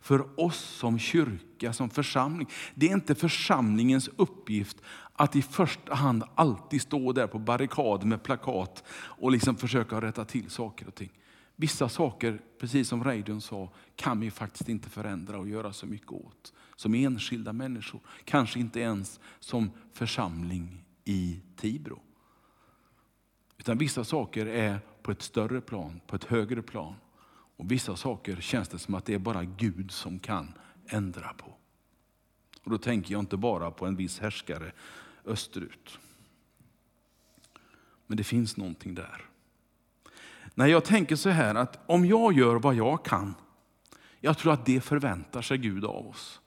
För 0.01 0.39
oss 0.39 0.59
som 0.59 0.99
kyrka, 0.99 1.73
som 1.73 1.89
församling. 1.89 2.49
Det 2.75 2.89
är 2.89 2.93
inte 2.93 3.15
församlingens 3.15 4.09
uppgift 4.15 4.77
att 5.13 5.35
i 5.35 5.41
första 5.41 5.95
hand 5.95 6.23
alltid 6.35 6.81
stå 6.81 7.11
där 7.11 7.27
på 7.27 7.39
barrikad 7.39 8.05
med 8.05 8.23
plakat 8.23 8.83
och 8.91 9.31
liksom 9.31 9.55
försöka 9.55 10.01
rätta 10.01 10.25
till 10.25 10.49
saker 10.49 10.87
och 10.87 10.95
ting. 10.95 11.11
Vissa 11.55 11.89
saker, 11.89 12.41
precis 12.59 12.87
som 12.87 13.03
Reidun 13.03 13.41
sa, 13.41 13.69
kan 13.95 14.19
vi 14.19 14.31
faktiskt 14.31 14.69
inte 14.69 14.89
förändra 14.89 15.39
och 15.39 15.49
göra 15.49 15.73
så 15.73 15.85
mycket 15.85 16.11
åt. 16.11 16.53
Som 16.75 16.93
enskilda 16.93 17.53
människor, 17.53 18.01
kanske 18.25 18.59
inte 18.59 18.79
ens 18.79 19.19
som 19.39 19.71
församling 19.93 20.83
i 21.05 21.39
Tibro. 21.55 22.01
Utan 23.57 23.77
vissa 23.77 24.03
saker 24.03 24.45
är 24.45 24.79
på 25.03 25.11
ett 25.11 25.21
större 25.21 25.61
plan, 25.61 26.01
på 26.07 26.15
ett 26.15 26.23
högre 26.23 26.61
plan. 26.61 26.95
Och 27.61 27.71
vissa 27.71 27.95
saker 27.95 28.35
känns 28.35 28.69
det 28.69 28.79
som 28.79 28.95
att 28.95 29.05
det 29.05 29.13
är 29.13 29.19
bara 29.19 29.43
Gud 29.43 29.91
som 29.91 30.19
kan 30.19 30.53
ändra 30.87 31.33
på. 31.33 31.53
Och 32.63 32.71
då 32.71 32.77
tänker 32.77 33.11
jag 33.11 33.19
inte 33.19 33.37
bara 33.37 33.71
på 33.71 33.85
en 33.85 33.95
viss 33.95 34.19
härskare 34.19 34.71
österut. 35.25 35.99
Men 38.07 38.17
det 38.17 38.23
finns 38.23 38.57
någonting 38.57 38.95
där. 38.95 39.25
När 40.55 40.67
jag 40.67 40.85
tänker 40.85 41.15
så 41.15 41.29
här 41.29 41.55
att 41.55 41.79
om 41.85 42.05
jag 42.05 42.33
gör 42.33 42.55
vad 42.55 42.75
jag 42.75 43.05
kan, 43.05 43.35
jag 44.19 44.37
tror 44.37 44.53
att 44.53 44.65
det 44.65 44.81
förväntar 44.81 45.41
sig 45.41 45.57
Gud 45.57 45.85
av 45.85 46.07
oss. 46.07 46.41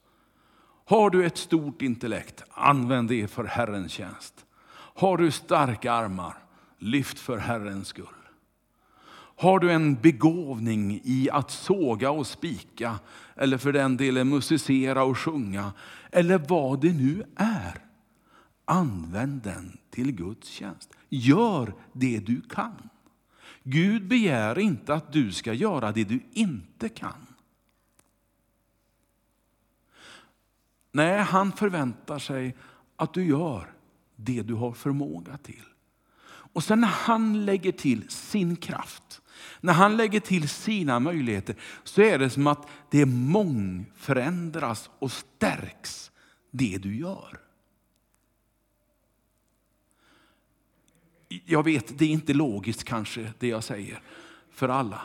Har 0.84 1.10
du 1.10 1.26
ett 1.26 1.36
stort 1.36 1.82
intellekt, 1.82 2.42
använd 2.50 3.08
det 3.08 3.30
för 3.30 3.44
Herrens 3.44 3.92
tjänst. 3.92 4.46
Har 4.74 5.16
du 5.16 5.30
starka 5.30 5.92
armar, 5.92 6.38
lyft 6.78 7.18
för 7.18 7.38
Herrens 7.38 7.88
skull. 7.88 8.23
Har 9.36 9.58
du 9.58 9.72
en 9.72 9.94
begåvning 9.94 11.00
i 11.04 11.30
att 11.30 11.50
såga 11.50 12.10
och 12.10 12.26
spika, 12.26 12.98
eller 13.36 13.58
för 13.58 13.72
den 13.72 13.96
delen 13.96 14.28
musicera 14.28 15.04
och 15.04 15.18
sjunga, 15.18 15.72
eller 16.10 16.38
vad 16.38 16.80
det 16.80 16.92
nu 16.92 17.24
är, 17.36 17.78
använd 18.64 19.42
den 19.42 19.78
till 19.90 20.12
Guds 20.12 20.48
tjänst. 20.48 20.94
Gör 21.08 21.74
det 21.92 22.18
du 22.18 22.40
kan. 22.40 22.88
Gud 23.62 24.08
begär 24.08 24.58
inte 24.58 24.94
att 24.94 25.12
du 25.12 25.32
ska 25.32 25.52
göra 25.52 25.92
det 25.92 26.04
du 26.04 26.20
inte 26.32 26.88
kan. 26.88 27.26
Nej, 30.92 31.20
han 31.20 31.52
förväntar 31.52 32.18
sig 32.18 32.56
att 32.96 33.14
du 33.14 33.24
gör 33.24 33.74
det 34.16 34.42
du 34.42 34.54
har 34.54 34.72
förmåga 34.72 35.36
till. 35.36 35.64
Och 36.26 36.64
sen 36.64 36.80
när 36.80 36.88
han 36.88 37.44
lägger 37.44 37.72
till 37.72 38.10
sin 38.10 38.56
kraft, 38.56 39.22
när 39.60 39.72
han 39.72 39.96
lägger 39.96 40.20
till 40.20 40.48
sina 40.48 41.00
möjligheter, 41.00 41.56
så 41.84 42.02
är 42.02 42.18
det 42.18 42.30
som 42.30 42.46
att 42.46 42.68
det 42.90 43.06
mångförändras 43.06 44.90
och 44.98 45.12
stärks, 45.12 46.10
det 46.50 46.78
du 46.78 46.96
gör. 46.96 47.40
Jag 51.28 51.62
vet, 51.62 51.98
det 51.98 52.04
är 52.04 52.08
inte 52.08 52.34
logiskt 52.34 52.84
kanske 52.84 53.32
det 53.38 53.48
jag 53.48 53.64
säger 53.64 54.02
för 54.50 54.68
alla. 54.68 55.00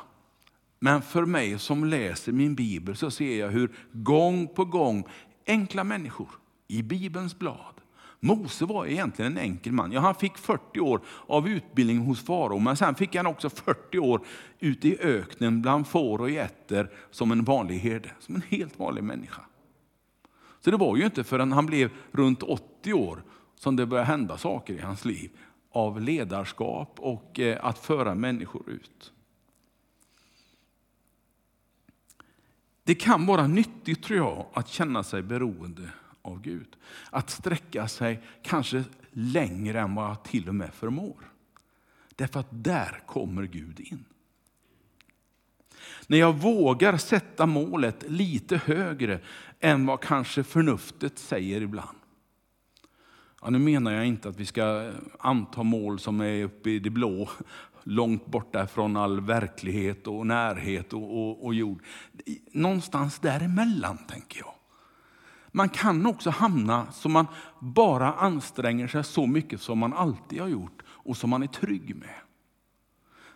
Men 0.80 1.02
för 1.02 1.26
mig 1.26 1.60
som 1.60 1.86
läser 1.86 2.32
min 2.32 2.56
bibel 2.56 2.96
så 2.96 3.12
ser 3.12 3.40
jag 3.40 3.50
hur 3.50 3.76
gång 3.92 4.48
på 4.48 4.66
gång 4.66 5.08
enkla 5.48 5.84
människor 5.84 6.30
i 6.68 6.84
Bibelns 6.84 7.40
blad. 7.40 7.79
Mose 8.20 8.66
var 8.66 8.86
egentligen 8.86 9.32
en 9.32 9.44
enkel 9.44 9.74
man. 9.74 9.92
Ja, 9.92 10.00
han 10.00 10.16
fick 10.16 10.38
40 10.38 10.80
år 10.80 11.02
av 11.28 11.48
utbildning 11.48 11.98
hos 11.98 12.26
farao, 12.26 12.60
men 12.60 12.78
sen 12.78 12.96
fick 12.96 13.16
han 13.16 13.28
också 13.28 13.50
40 13.50 14.00
år 14.00 14.26
ute 14.60 14.88
i 14.88 14.98
öknen 15.00 15.62
bland 15.62 15.88
får 15.88 16.22
och 16.22 16.30
getter 16.30 16.92
som 17.12 17.32
en 17.32 17.44
vanlig 17.44 17.80
herde, 17.80 18.12
som 18.20 18.36
en 18.36 18.42
helt 18.42 18.80
vanlig 18.80 19.04
människa. 19.04 19.42
Så 20.60 20.72
det 20.72 20.78
var 20.78 20.98
ju 20.98 21.06
inte 21.06 21.24
förrän 21.24 21.52
han 21.52 21.66
blev 21.66 21.92
runt 22.12 22.44
80 22.44 22.94
år 22.94 23.24
som 23.56 23.76
det 23.76 23.86
började 23.86 24.08
hända 24.08 24.38
saker 24.38 24.74
i 24.74 24.82
hans 24.82 25.06
liv 25.06 25.32
av 25.72 26.02
ledarskap 26.02 27.00
och 27.00 27.40
eh, 27.40 27.66
att 27.66 27.80
föra 27.80 28.16
människor 28.16 28.70
ut. 28.70 29.14
Det 32.84 32.96
kan 32.96 33.26
vara 33.26 33.48
nyttigt 33.48 34.04
tror 34.04 34.18
jag 34.18 34.46
att 34.54 34.68
känna 34.68 35.04
sig 35.04 35.22
beroende 35.22 35.90
av 36.30 36.42
Gud. 36.42 36.76
Att 37.10 37.30
sträcka 37.30 37.88
sig 37.88 38.22
kanske 38.42 38.84
längre 39.12 39.80
än 39.80 39.96
vad 39.96 40.10
jag 40.10 40.24
till 40.24 40.50
och 40.50 40.56
med 40.56 40.74
förmår. 40.74 41.32
Därför 42.16 42.40
att 42.40 42.48
där 42.52 43.02
kommer 43.06 43.44
Gud 43.44 43.80
in. 43.80 44.06
När 46.08 46.18
jag 46.18 46.34
vågar 46.34 46.98
sätta 46.98 47.46
målet 47.46 48.04
lite 48.08 48.58
högre 48.58 49.20
än 49.60 49.86
vad 49.86 50.02
kanske 50.02 50.44
förnuftet 50.44 51.20
säger 51.20 51.62
ibland. 51.62 51.98
Ja, 53.42 53.50
nu 53.50 53.60
menar 53.60 53.92
jag 53.92 54.06
inte 54.06 54.30
att 54.30 54.40
vi 54.40 54.46
ska 54.46 54.92
anta 55.20 55.64
mål 55.64 56.00
som 56.00 56.22
är 56.22 56.44
uppe 56.44 56.70
i 56.70 56.80
det 56.80 56.90
blå, 56.90 57.30
långt 57.84 58.26
borta 58.26 58.68
från 58.68 58.98
all 58.98 59.22
verklighet 59.22 60.08
och 60.08 60.28
närhet 60.28 60.94
och, 60.94 61.04
och, 61.04 61.46
och 61.46 61.54
jord. 61.54 61.84
Någonstans 62.52 63.20
däremellan, 63.20 63.98
tänker 63.98 64.40
jag. 64.40 64.54
Man 65.52 65.70
kan 65.70 66.06
också 66.06 66.30
hamna 66.30 66.92
så 66.92 67.10
man 67.10 67.28
bara 67.60 68.14
anstränger 68.14 68.88
sig 68.88 69.04
så 69.04 69.28
mycket 69.28 69.62
som 69.62 69.80
man 69.80 69.94
alltid 69.94 70.42
har 70.42 70.48
gjort 70.48 70.84
och 70.88 71.18
som 71.18 71.30
man 71.30 71.44
är 71.44 71.48
trygg 71.48 71.96
med. 71.96 72.16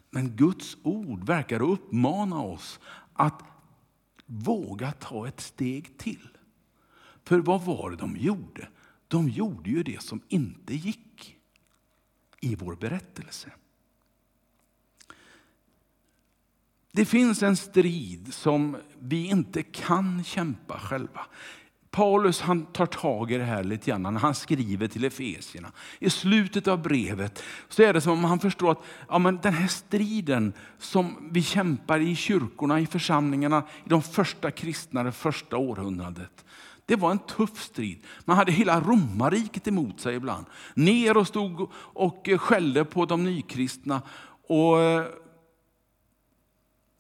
Men 0.10 0.36
Guds 0.36 0.78
ord 0.84 1.24
verkar 1.24 1.62
uppmana 1.62 2.42
oss 2.42 2.80
att 3.14 3.44
våga 4.26 4.92
ta 4.92 5.28
ett 5.28 5.42
steg 5.42 5.98
till. 5.98 6.28
För 7.24 7.40
vad 7.40 7.62
var 7.62 7.90
det 7.90 7.98
de 7.98 8.18
gjorde? 8.18 8.68
De 9.08 9.30
gjorde 9.30 9.70
ju 9.70 9.84
det 9.84 10.02
som 10.02 10.22
inte 10.28 10.76
gick 10.76 11.38
i 12.42 12.56
vår 12.56 12.76
berättelse. 12.76 13.52
Det 16.92 17.06
finns 17.06 17.44
en 17.44 17.58
strid 17.58 18.34
som 18.34 18.78
vi 19.00 19.28
inte 19.28 19.64
kan 19.64 20.24
kämpa 20.24 20.80
själva. 20.80 21.26
Paulus 21.94 22.42
han 22.42 22.66
tar 22.66 22.86
tag 22.86 23.32
i 23.32 23.38
det 23.38 23.44
här 23.44 23.64
lite 23.64 23.92
grann 23.92 24.04
när 24.04 24.12
han 24.12 24.36
skriver 24.36 24.88
till 24.88 25.06
Efesierna. 25.06 25.72
I 26.00 26.10
slutet 26.10 26.68
av 26.68 26.82
brevet 26.82 27.44
så 27.70 27.84
är 27.84 27.94
det 27.94 28.02
som 28.02 28.12
om 28.12 28.24
han 28.24 28.40
förstår 28.40 28.72
att 28.72 28.84
ja, 29.10 29.20
men 29.20 29.40
den 29.42 29.54
här 29.54 29.68
striden 29.68 30.54
som 30.78 31.30
vi 31.32 31.44
kämpar 31.44 32.00
i 32.00 32.16
kyrkorna, 32.16 32.80
i 32.80 32.88
församlingarna, 32.88 33.64
i 33.86 33.90
de 33.90 34.02
första 34.02 34.52
kristna, 34.52 35.04
det 35.04 35.12
första 35.12 35.58
århundradet. 35.58 36.46
Det 36.86 36.96
var 36.96 37.12
en 37.12 37.20
tuff 37.20 37.62
strid. 37.62 38.04
Man 38.26 38.38
hade 38.38 38.52
hela 38.52 38.82
romarriket 38.82 39.68
emot 39.68 40.00
sig 40.00 40.16
ibland. 40.16 40.46
Ner 40.74 41.18
och 41.18 41.28
stod 41.28 41.70
och 41.76 42.30
skällde 42.38 42.86
på 42.86 43.06
de 43.06 43.24
nykristna. 43.24 44.02
Och 44.48 44.78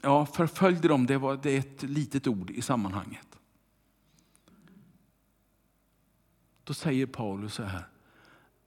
ja, 0.01 0.25
förföljde 0.25 0.87
dem, 0.87 1.05
det 1.05 1.17
var 1.17 1.39
det 1.43 1.51
är 1.51 1.59
ett 1.59 1.83
litet 1.83 2.27
ord 2.27 2.49
i 2.49 2.61
sammanhanget. 2.61 3.32
Då 6.63 6.73
säger 6.73 7.05
Paulus 7.05 7.53
så 7.53 7.63
här, 7.63 7.83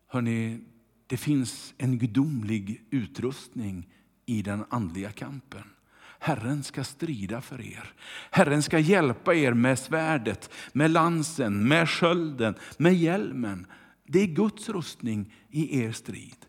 Hörrni, 0.07 0.61
det 1.07 1.17
finns 1.17 1.75
en 1.79 1.99
gudomlig 1.99 2.87
utrustning 2.91 3.89
i 4.27 4.43
den 4.43 4.65
andliga 4.71 5.13
kampen. 5.13 5.63
Herren 6.19 6.63
ska 6.63 6.85
strida 6.85 7.41
för 7.41 7.61
er. 7.61 7.93
Herren 8.31 8.63
ska 8.63 8.79
hjälpa 8.79 9.35
er 9.35 9.53
med 9.53 9.79
svärdet, 9.79 10.51
med 10.73 10.91
lansen, 10.91 11.69
med 11.69 11.89
skölden, 11.91 12.55
med 12.79 12.95
hjälmen. 12.95 13.67
Det 14.05 14.21
är 14.21 14.27
Guds 14.27 14.69
rustning 14.69 15.35
i 15.51 15.83
er 15.83 15.93
strid. 15.93 16.47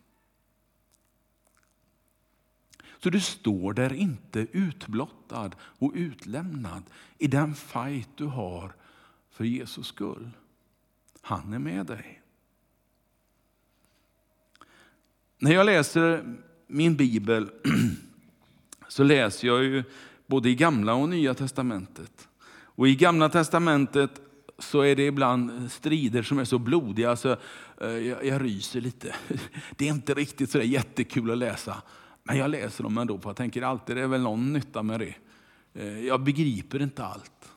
Så 3.02 3.10
du 3.10 3.20
står 3.20 3.72
där 3.72 3.92
inte 3.92 4.46
utblottad 4.52 5.50
och 5.60 5.92
utlämnad 5.94 6.82
i 7.18 7.26
den 7.26 7.54
fight 7.54 8.08
du 8.16 8.24
har 8.24 8.74
för 9.30 9.44
Jesus 9.44 9.86
skull. 9.86 10.30
Han 11.28 11.52
är 11.52 11.58
med 11.58 11.86
dig. 11.86 12.22
När 15.38 15.52
jag 15.52 15.66
läser 15.66 16.36
min 16.66 16.96
bibel 16.96 17.50
så 18.88 19.02
läser 19.02 19.48
jag 19.48 19.64
ju 19.64 19.84
både 20.26 20.48
i 20.48 20.54
gamla 20.54 20.94
och 20.94 21.08
nya 21.08 21.34
testamentet. 21.34 22.28
Och 22.50 22.88
i 22.88 22.94
gamla 22.94 23.28
testamentet 23.28 24.20
så 24.58 24.80
är 24.80 24.96
det 24.96 25.06
ibland 25.06 25.72
strider 25.72 26.22
som 26.22 26.38
är 26.38 26.44
så 26.44 26.58
blodiga 26.58 27.16
så 27.16 27.36
eh, 27.80 27.88
jag, 27.88 28.24
jag 28.24 28.44
ryser 28.44 28.80
lite. 28.80 29.14
Det 29.76 29.88
är 29.88 29.92
inte 29.92 30.14
riktigt 30.14 30.50
så 30.50 30.58
jättekul 30.58 31.30
att 31.30 31.38
läsa. 31.38 31.82
Men 32.22 32.38
jag 32.38 32.50
läser 32.50 32.84
dem 32.84 32.98
ändå 32.98 33.18
för 33.18 33.28
jag 33.28 33.36
tänker 33.36 33.62
alltid 33.62 33.96
det 33.96 34.02
är 34.02 34.06
väl 34.06 34.22
någon 34.22 34.52
nytta 34.52 34.82
med 34.82 35.00
det. 35.00 35.14
Eh, 35.74 36.06
jag 36.06 36.22
begriper 36.22 36.82
inte 36.82 37.04
allt. 37.04 37.52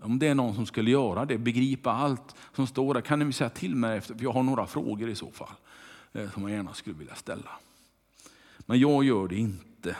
Om 0.00 0.18
det 0.18 0.28
är 0.28 0.34
någon 0.34 0.54
som 0.54 0.66
skulle 0.66 0.90
göra 0.90 1.24
det, 1.24 1.38
begripa 1.38 1.92
allt 1.92 2.34
som 2.52 2.66
står 2.66 2.94
där, 2.94 3.00
kan 3.00 3.18
ni 3.18 3.32
säga 3.32 3.50
till 3.50 3.76
mig 3.76 3.98
efter, 3.98 4.14
för 4.14 4.22
jag 4.22 4.32
har 4.32 4.42
några 4.42 4.66
frågor 4.66 5.08
i 5.08 5.14
så 5.14 5.30
fall 5.30 5.54
eh, 6.12 6.30
som 6.30 6.42
jag 6.42 6.52
gärna 6.52 6.74
skulle 6.74 6.96
vilja 6.96 7.14
ställa. 7.14 7.50
Men 8.58 8.78
jag 8.78 9.04
gör 9.04 9.28
det 9.28 9.36
inte. 9.36 9.96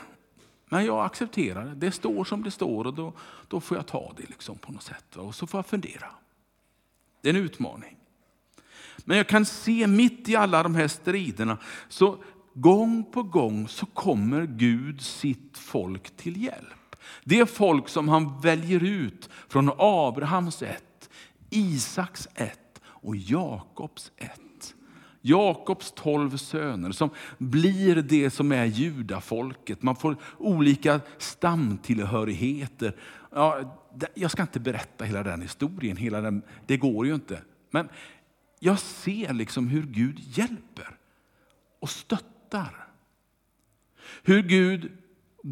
Men 0.69 0.85
jag 0.85 1.05
accepterar 1.05 1.65
det. 1.65 1.75
Det 1.75 1.91
står 1.91 2.23
som 2.23 2.43
det 2.43 2.51
står 2.51 2.87
och 2.87 2.93
då, 2.93 3.13
då 3.47 3.59
får 3.59 3.77
jag 3.77 3.87
ta 3.87 4.13
det 4.17 4.29
liksom 4.29 4.57
på 4.57 4.71
något 4.71 4.83
sätt. 4.83 5.15
Och 5.15 5.35
så 5.35 5.47
får 5.47 5.57
jag 5.57 5.65
fundera. 5.65 6.07
Det 7.21 7.29
är 7.29 7.33
en 7.33 7.41
utmaning. 7.41 7.97
Men 9.05 9.17
jag 9.17 9.27
kan 9.27 9.45
se 9.45 9.87
mitt 9.87 10.29
i 10.29 10.35
alla 10.35 10.63
de 10.63 10.75
här 10.75 10.87
striderna, 10.87 11.57
så 11.89 12.23
gång 12.53 13.03
på 13.03 13.23
gång 13.23 13.67
så 13.67 13.85
kommer 13.85 14.45
Gud 14.45 15.01
sitt 15.01 15.57
folk 15.57 16.17
till 16.17 16.43
hjälp. 16.43 16.76
Det 17.27 17.49
folk 17.49 17.89
som 17.89 18.09
han 18.09 18.41
väljer 18.41 18.83
ut 18.83 19.29
från 19.47 19.71
Abrahams 19.77 20.61
ett, 20.61 21.09
Isaks 21.49 22.27
ett 22.35 22.81
och 22.85 23.15
Jakobs 23.15 24.11
ett. 24.17 24.75
Jakobs 25.21 25.91
tolv 25.91 26.37
söner 26.37 26.91
som 26.91 27.09
blir 27.37 27.95
det 27.95 28.29
som 28.29 28.51
är 28.51 28.65
judafolket. 28.65 29.81
Man 29.81 29.95
får 29.95 30.17
olika 30.37 31.01
stamtillhörigheter. 31.17 32.95
Ja, 33.31 33.79
jag 34.13 34.31
ska 34.31 34.41
inte 34.41 34.59
berätta 34.59 35.05
hela 35.05 35.23
den 35.23 35.41
historien, 35.41 35.97
hela 35.97 36.21
den, 36.21 36.41
det 36.65 36.77
går 36.77 37.05
ju 37.07 37.15
inte. 37.15 37.41
Men 37.71 37.89
jag 38.59 38.79
ser 38.79 39.33
liksom 39.33 39.67
hur 39.67 39.83
Gud 39.83 40.19
hjälper 40.19 40.97
och 41.79 41.89
stöttar. 41.89 42.87
Hur 44.23 44.41
Gud 44.41 44.91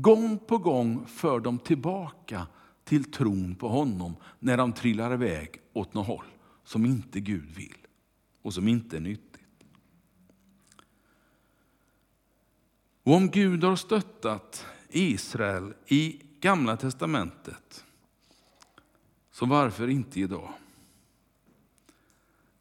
gång 0.01 0.37
på 0.37 0.57
gång 0.57 1.05
för 1.07 1.39
dem 1.39 1.59
tillbaka 1.59 2.47
till 2.83 3.11
tron 3.11 3.55
på 3.55 3.69
honom 3.69 4.15
när 4.39 4.57
de 4.57 4.73
trillar 4.73 5.13
iväg 5.13 5.61
åt 5.73 5.93
något 5.93 6.07
håll 6.07 6.25
som 6.63 6.85
inte 6.85 7.19
Gud 7.19 7.55
vill 7.55 7.77
och 8.41 8.53
som 8.53 8.67
inte 8.67 8.97
är 8.97 9.01
nyttigt. 9.01 9.41
Och 13.03 13.13
om 13.13 13.29
Gud 13.29 13.63
har 13.63 13.75
stöttat 13.75 14.65
Israel 14.89 15.73
i 15.87 16.21
Gamla 16.39 16.77
testamentet, 16.77 17.85
så 19.31 19.45
varför 19.45 19.87
inte 19.87 20.19
idag? 20.19 20.53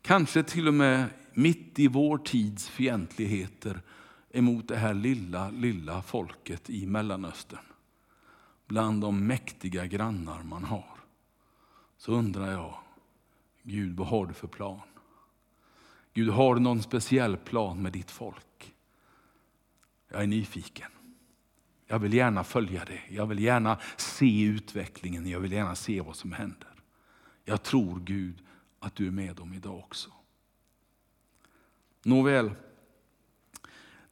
Kanske 0.02 0.42
till 0.42 0.68
och 0.68 0.74
med 0.74 1.08
mitt 1.32 1.78
i 1.78 1.88
vår 1.88 2.18
tids 2.18 2.68
fientligheter 2.68 3.82
emot 4.34 4.68
det 4.68 4.76
här 4.76 4.94
lilla, 4.94 5.50
lilla 5.50 6.02
folket 6.02 6.70
i 6.70 6.86
Mellanöstern. 6.86 7.64
Bland 8.66 9.00
de 9.00 9.26
mäktiga 9.26 9.86
grannar 9.86 10.42
man 10.42 10.64
har. 10.64 10.98
Så 11.96 12.12
undrar 12.12 12.52
jag, 12.52 12.78
Gud 13.62 13.96
vad 13.96 14.06
har 14.06 14.26
du 14.26 14.34
för 14.34 14.48
plan? 14.48 14.80
Gud, 16.14 16.30
har 16.30 16.54
du 16.54 16.60
någon 16.60 16.82
speciell 16.82 17.36
plan 17.36 17.82
med 17.82 17.92
ditt 17.92 18.10
folk? 18.10 18.74
Jag 20.08 20.22
är 20.22 20.26
nyfiken. 20.26 20.90
Jag 21.86 21.98
vill 21.98 22.14
gärna 22.14 22.44
följa 22.44 22.84
det. 22.84 23.00
Jag 23.08 23.26
vill 23.26 23.38
gärna 23.38 23.78
se 23.96 24.42
utvecklingen. 24.42 25.26
Jag 25.26 25.40
vill 25.40 25.52
gärna 25.52 25.74
se 25.74 26.00
vad 26.00 26.16
som 26.16 26.32
händer. 26.32 26.74
Jag 27.44 27.62
tror 27.62 28.00
Gud 28.00 28.42
att 28.78 28.94
du 28.94 29.06
är 29.06 29.10
med 29.10 29.36
dem 29.36 29.52
idag 29.52 29.78
också. 29.78 30.10
Nåväl, 32.02 32.50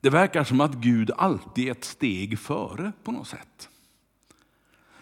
det 0.02 0.10
verkar 0.10 0.44
som 0.44 0.60
att 0.60 0.74
Gud 0.74 1.10
alltid 1.16 1.68
är 1.68 1.72
ett 1.72 1.84
steg 1.84 2.38
före 2.38 2.92
på 3.02 3.12
något 3.12 3.28
sätt. 3.28 3.68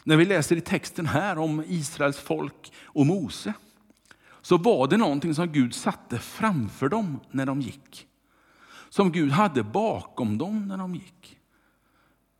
När 0.05 0.17
vi 0.17 0.25
läser 0.25 0.57
i 0.57 0.61
texten 0.61 1.07
här 1.07 1.39
om 1.39 1.65
Israels 1.67 2.19
folk 2.19 2.73
och 2.85 3.07
Mose, 3.07 3.53
så 4.43 4.57
var 4.57 4.89
det 4.89 4.97
någonting 4.97 5.35
som 5.35 5.53
Gud 5.53 5.75
satte 5.75 6.19
framför 6.19 6.89
dem 6.89 7.21
när 7.31 7.47
de 7.47 7.61
gick. 7.61 8.07
Som 8.89 9.13
Gud 9.13 9.31
hade 9.31 9.63
bakom 9.63 10.39
dem 10.39 10.69
när 10.69 10.77
de 10.77 10.95
gick. 10.95 11.39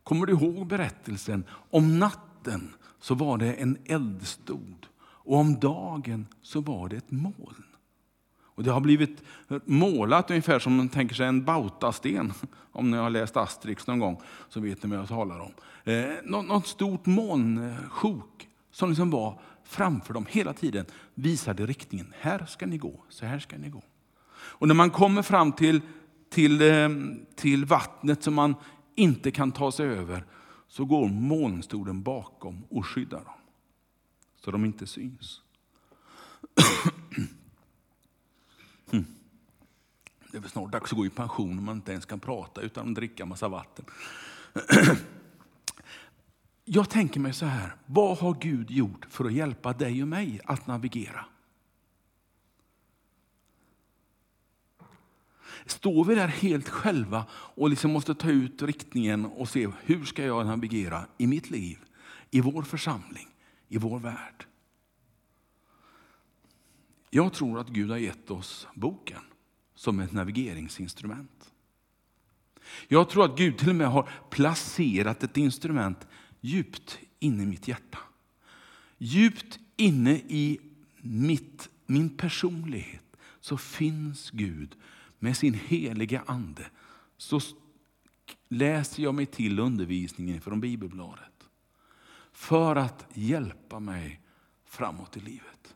Kommer 0.03 0.25
du 0.25 0.33
ihåg 0.33 0.67
berättelsen? 0.67 1.43
Om 1.69 1.99
natten 1.99 2.73
så 2.99 3.15
var 3.15 3.37
det 3.37 3.53
en 3.53 3.77
eldstod 3.85 4.87
och 5.01 5.37
om 5.37 5.59
dagen 5.59 6.27
så 6.41 6.61
var 6.61 6.89
det 6.89 6.97
ett 6.97 7.11
moln. 7.11 7.70
Och 8.55 8.63
det 8.63 8.71
har 8.71 8.81
blivit 8.81 9.23
målat 9.65 10.29
ungefär 10.29 10.59
som 10.59 10.75
man 10.75 10.89
tänker 10.89 11.15
sig 11.15 11.27
en 11.27 11.45
bautasten. 11.45 12.33
Om 12.71 12.91
ni 12.91 12.97
har 12.97 13.09
läst 13.09 13.37
Asterix 13.37 13.87
någon 13.87 13.99
gång 13.99 14.21
så 14.49 14.59
vet 14.59 14.83
ni 14.83 14.89
vad 14.89 14.99
jag 14.99 15.07
talar 15.07 15.39
om. 15.39 15.51
Eh, 15.83 16.05
något, 16.23 16.47
något 16.47 16.67
stort 16.67 17.05
månsjok 17.05 18.47
som 18.71 18.89
liksom 18.89 19.09
var 19.09 19.39
framför 19.63 20.13
dem 20.13 20.25
hela 20.29 20.53
tiden. 20.53 20.85
Visade 21.13 21.65
riktningen. 21.65 22.13
Här 22.19 22.45
ska 22.45 22.65
ni 22.65 22.77
gå, 22.77 23.03
så 23.09 23.25
här 23.25 23.39
ska 23.39 23.57
ni 23.57 23.69
gå. 23.69 23.83
Och 24.33 24.67
när 24.67 24.75
man 24.75 24.89
kommer 24.89 25.21
fram 25.21 25.51
till, 25.51 25.81
till, 26.29 26.61
eh, 26.61 26.89
till 27.35 27.65
vattnet 27.65 28.23
som 28.23 28.33
man 28.33 28.55
inte 28.95 29.31
kan 29.31 29.51
ta 29.51 29.71
sig 29.71 29.87
över 29.87 30.25
så 30.67 30.85
går 30.85 31.07
molnstolen 31.07 32.03
bakom 32.03 32.63
och 32.69 32.85
skyddar 32.85 33.17
dem. 33.17 33.33
Så 34.43 34.51
de 34.51 34.65
inte 34.65 34.87
syns. 34.87 35.41
Hmm. 38.91 39.05
Det 40.31 40.37
är 40.37 40.41
väl 40.41 40.49
snart 40.49 40.71
dags 40.71 40.91
att 40.91 40.97
gå 40.97 41.05
i 41.05 41.09
pension 41.09 41.57
om 41.57 41.65
man 41.65 41.75
inte 41.75 41.91
ens 41.91 42.05
kan 42.05 42.19
prata 42.19 42.61
utan 42.61 42.89
att 42.89 42.95
dricka 42.95 43.25
massa 43.25 43.47
vatten. 43.47 43.85
Jag 46.65 46.89
tänker 46.89 47.19
mig 47.19 47.33
så 47.33 47.45
här, 47.45 47.75
vad 47.85 48.17
har 48.17 48.37
Gud 48.41 48.71
gjort 48.71 49.05
för 49.09 49.25
att 49.25 49.33
hjälpa 49.33 49.73
dig 49.73 50.01
och 50.01 50.07
mig 50.07 50.39
att 50.45 50.67
navigera? 50.67 51.25
Står 55.65 56.05
vi 56.05 56.15
där 56.15 56.27
helt 56.27 56.69
själva 56.69 57.25
och 57.31 57.69
liksom 57.69 57.91
måste 57.91 58.15
ta 58.15 58.29
ut 58.29 58.61
riktningen 58.61 59.25
och 59.25 59.49
se 59.49 59.67
hur 59.83 60.05
ska 60.05 60.25
jag 60.25 60.45
navigera 60.45 61.05
i 61.17 61.27
mitt 61.27 61.49
liv, 61.49 61.79
i 62.31 62.41
vår 62.41 62.63
församling, 62.63 63.27
i 63.67 63.77
vår 63.77 63.99
värld? 63.99 64.45
Jag 67.13 67.33
tror 67.33 67.59
att 67.59 67.69
Gud 67.69 67.89
har 67.89 67.97
gett 67.97 68.31
oss 68.31 68.67
boken 68.73 69.21
som 69.75 69.99
ett 69.99 70.11
navigeringsinstrument. 70.11 71.51
Jag 72.87 73.09
tror 73.09 73.25
att 73.25 73.37
Gud 73.37 73.57
till 73.57 73.69
och 73.69 73.75
med 73.75 73.87
har 73.87 74.09
placerat 74.29 75.23
ett 75.23 75.37
instrument 75.37 76.07
djupt 76.41 76.99
inne 77.19 77.43
i 77.43 77.45
mitt 77.45 77.67
hjärta. 77.67 77.97
Djupt 78.97 79.59
inne 79.77 80.11
i 80.13 80.59
mitt, 81.01 81.69
min 81.85 82.17
personlighet 82.17 83.17
så 83.39 83.57
finns 83.57 84.31
Gud 84.31 84.75
med 85.19 85.37
sin 85.37 85.53
heliga 85.53 86.23
ande. 86.25 86.65
Så 87.17 87.39
läser 88.49 89.03
jag 89.03 89.15
mig 89.15 89.25
till 89.25 89.59
undervisningen 89.59 90.41
från 90.41 90.61
bibelbladet 90.61 91.49
för 92.31 92.75
att 92.75 93.05
hjälpa 93.13 93.79
mig 93.79 94.21
framåt 94.65 95.17
i 95.17 95.19
livet. 95.19 95.75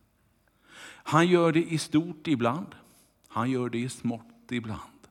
Han 1.08 1.28
gör 1.28 1.52
det 1.52 1.64
i 1.64 1.78
stort 1.78 2.28
ibland, 2.28 2.76
han 3.28 3.52
gör 3.52 3.70
det 3.70 3.78
i 3.78 3.90
smått 3.90 4.52
ibland. 4.52 5.08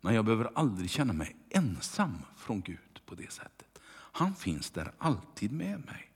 Men 0.00 0.14
jag 0.14 0.24
behöver 0.24 0.50
aldrig 0.54 0.90
känna 0.90 1.12
mig 1.12 1.36
ensam 1.50 2.18
från 2.36 2.60
Gud 2.60 3.00
på 3.06 3.14
det 3.14 3.32
sättet. 3.32 3.80
Han 3.92 4.34
finns 4.34 4.70
där 4.70 4.92
alltid 4.98 5.52
med 5.52 5.86
mig. 5.86 6.10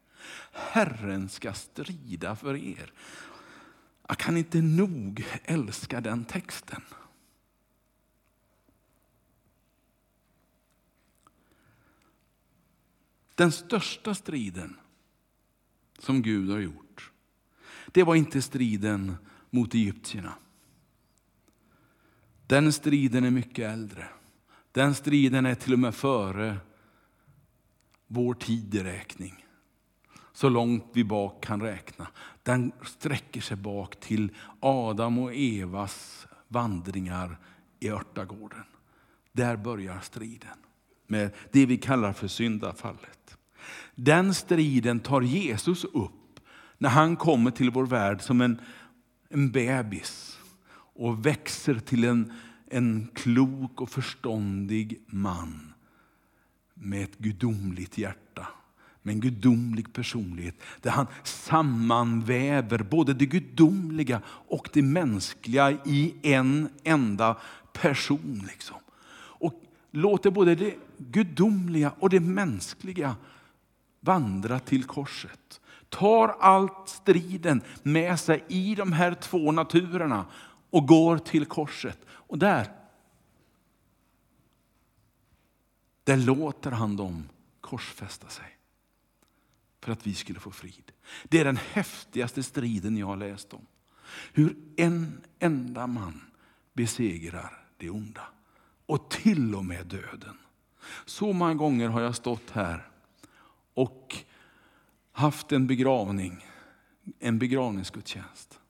Herren 0.52 1.28
ska 1.28 1.52
strida 1.52 2.36
för 2.36 2.56
er. 2.56 2.92
Jag 4.08 4.18
kan 4.18 4.36
inte 4.36 4.62
nog 4.62 5.26
älska 5.44 6.00
den 6.00 6.24
texten. 6.24 6.82
Den 13.34 13.52
största 13.52 14.14
striden 14.14 14.76
som 15.98 16.22
Gud 16.22 16.50
har 16.50 16.58
gjort, 16.58 16.83
det 17.94 18.02
var 18.02 18.14
inte 18.14 18.42
striden 18.42 19.16
mot 19.50 19.74
egyptierna. 19.74 20.32
Den 22.46 22.72
striden 22.72 23.24
är 23.24 23.30
mycket 23.30 23.70
äldre. 23.72 24.08
Den 24.72 24.94
striden 24.94 25.46
är 25.46 25.54
till 25.54 25.72
och 25.72 25.78
med 25.78 25.94
före 25.94 26.56
vår 28.06 28.34
tideräkning. 28.34 29.46
Så 30.32 30.48
långt 30.48 30.84
vi 30.92 31.04
bak 31.04 31.44
kan 31.44 31.62
räkna. 31.62 32.06
Den 32.42 32.72
sträcker 32.82 33.40
sig 33.40 33.56
bak 33.56 34.00
till 34.00 34.34
Adam 34.60 35.18
och 35.18 35.34
Evas 35.34 36.26
vandringar 36.48 37.38
i 37.80 37.90
örtagården. 37.90 38.64
Där 39.32 39.56
börjar 39.56 40.00
striden 40.00 40.58
med 41.06 41.30
det 41.52 41.66
vi 41.66 41.76
kallar 41.76 42.12
för 42.12 42.28
syndafallet. 42.28 43.36
Den 43.94 44.34
striden 44.34 45.00
tar 45.00 45.22
Jesus 45.22 45.84
upp 45.84 46.23
när 46.84 46.90
han 46.90 47.16
kommer 47.16 47.50
till 47.50 47.70
vår 47.70 47.86
värld 47.86 48.22
som 48.22 48.40
en, 48.40 48.60
en 49.28 49.50
bebis 49.50 50.38
och 50.94 51.26
växer 51.26 51.78
till 51.78 52.04
en, 52.04 52.32
en 52.70 53.08
klok 53.14 53.80
och 53.80 53.90
förståndig 53.90 55.00
man 55.06 55.72
med 56.74 57.02
ett 57.04 57.18
gudomligt 57.18 57.98
hjärta, 57.98 58.46
med 59.02 59.12
en 59.12 59.20
gudomlig 59.20 59.92
personlighet 59.92 60.56
där 60.80 60.90
han 60.90 61.06
sammanväver 61.22 62.78
både 62.78 63.14
det 63.14 63.26
gudomliga 63.26 64.20
och 64.28 64.68
det 64.72 64.82
mänskliga 64.82 65.70
i 65.84 66.14
en 66.22 66.68
enda 66.82 67.36
person. 67.72 68.42
Liksom. 68.48 68.76
Och 69.16 69.62
låter 69.90 70.30
både 70.30 70.54
det 70.54 70.74
gudomliga 70.98 71.92
och 71.98 72.10
det 72.10 72.20
mänskliga 72.20 73.16
vandra 74.00 74.58
till 74.58 74.84
korset. 74.84 75.60
Tar 75.88 76.28
allt 76.28 76.88
striden 76.88 77.62
med 77.82 78.20
sig 78.20 78.44
i 78.48 78.74
de 78.74 78.92
här 78.92 79.14
två 79.14 79.52
naturerna 79.52 80.26
och 80.70 80.88
går 80.88 81.18
till 81.18 81.46
korset. 81.46 81.98
Och 82.08 82.38
där 82.38 82.68
Där 86.04 86.16
låter 86.16 86.70
han 86.70 86.96
dem 86.96 87.28
korsfästa 87.60 88.28
sig 88.28 88.58
för 89.80 89.92
att 89.92 90.06
vi 90.06 90.14
skulle 90.14 90.40
få 90.40 90.50
frid. 90.50 90.92
Det 91.24 91.40
är 91.40 91.44
den 91.44 91.56
häftigaste 91.56 92.42
striden 92.42 92.96
jag 92.96 93.06
har 93.06 93.16
läst 93.16 93.54
om. 93.54 93.66
Hur 94.32 94.56
en 94.76 95.20
enda 95.38 95.86
man 95.86 96.20
besegrar 96.72 97.66
det 97.76 97.90
onda 97.90 98.26
och 98.86 99.10
till 99.10 99.54
och 99.54 99.64
med 99.64 99.86
döden. 99.86 100.38
Så 101.04 101.32
många 101.32 101.54
gånger 101.54 101.88
har 101.88 102.00
jag 102.00 102.14
stått 102.14 102.50
här 102.50 102.88
och 103.74 104.16
haft 105.14 105.52
en 105.52 105.66
begravning, 105.66 106.46
en 107.18 107.38
begravningsgudstjänst 107.38 108.60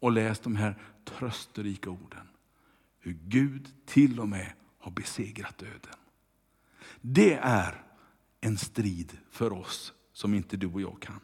och 0.00 0.12
läst 0.12 0.42
de 0.42 0.56
här 0.56 0.78
trösterika 1.04 1.90
orden. 1.90 2.28
Hur 3.00 3.18
Gud 3.24 3.68
till 3.86 4.20
och 4.20 4.28
med 4.28 4.52
har 4.78 4.90
besegrat 4.90 5.58
döden. 5.58 5.96
Det 7.00 7.34
är 7.34 7.82
en 8.40 8.56
strid 8.56 9.18
för 9.30 9.52
oss 9.52 9.92
som 10.12 10.34
inte 10.34 10.56
du 10.56 10.66
och 10.66 10.80
jag 10.80 11.02
kan. 11.02 11.20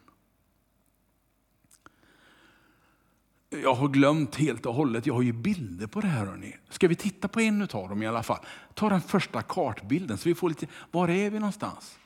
Jag 3.50 3.74
har 3.74 3.88
glömt 3.88 4.36
helt 4.36 4.66
och 4.66 4.74
hållet, 4.74 5.06
jag 5.06 5.14
har 5.14 5.22
ju 5.22 5.32
bilder 5.32 5.86
på 5.86 6.00
det 6.00 6.06
här. 6.06 6.26
Hörrni. 6.26 6.56
Ska 6.68 6.88
vi 6.88 6.96
titta 6.96 7.28
på 7.28 7.40
en 7.40 7.62
av 7.62 7.68
dem 7.68 8.02
i 8.02 8.06
alla 8.06 8.22
fall? 8.22 8.44
Ta 8.74 8.88
den 8.88 9.00
första 9.00 9.42
kartbilden 9.42 10.18
så 10.18 10.28
vi 10.28 10.34
får 10.34 10.48
lite, 10.48 10.66
var 10.90 11.08
är 11.08 11.30
vi 11.30 11.38
någonstans? 11.38 11.98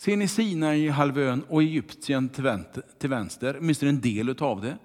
Ser 0.00 0.16
ni 0.16 0.28
Sinai 0.28 0.88
halvön 0.88 1.44
och 1.48 1.62
Egypten 1.62 2.28
till 2.28 3.08
vänster, 3.08 3.56
åtminstone 3.60 3.88
en 3.88 4.00
del 4.00 4.36
av 4.38 4.60
det. 4.60 4.78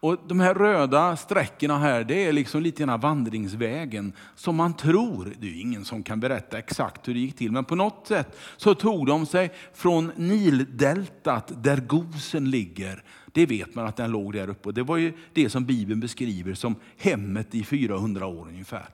Och 0.00 0.18
De 0.28 0.40
här 0.40 0.54
röda 0.54 1.16
sträckorna 1.16 1.78
här, 1.78 2.04
det 2.04 2.24
är 2.24 2.32
liksom 2.32 2.62
lite 2.62 2.82
grann 2.82 3.00
vandringsvägen 3.00 4.12
som 4.34 4.56
man 4.56 4.76
tror, 4.76 5.34
det 5.40 5.46
är 5.46 5.60
ingen 5.60 5.84
som 5.84 6.02
kan 6.02 6.20
berätta 6.20 6.58
exakt 6.58 7.08
hur 7.08 7.14
det 7.14 7.20
gick 7.20 7.36
till, 7.36 7.52
men 7.52 7.64
på 7.64 7.74
något 7.74 8.06
sätt 8.06 8.38
så 8.56 8.74
tog 8.74 9.06
de 9.06 9.26
sig 9.26 9.52
från 9.74 10.12
Nildeltat 10.16 11.52
där 11.62 11.76
Gosen 11.76 12.50
ligger. 12.50 13.04
Det 13.32 13.46
vet 13.46 13.74
man 13.74 13.86
att 13.86 13.96
den 13.96 14.10
låg 14.10 14.32
där 14.32 14.50
uppe. 14.50 14.72
Det 14.72 14.82
var 14.82 14.96
ju 14.96 15.12
det 15.32 15.50
som 15.50 15.64
Bibeln 15.64 16.00
beskriver 16.00 16.54
som 16.54 16.76
hemmet 16.98 17.54
i 17.54 17.64
400 17.64 18.26
år 18.26 18.48
ungefär. 18.48 18.88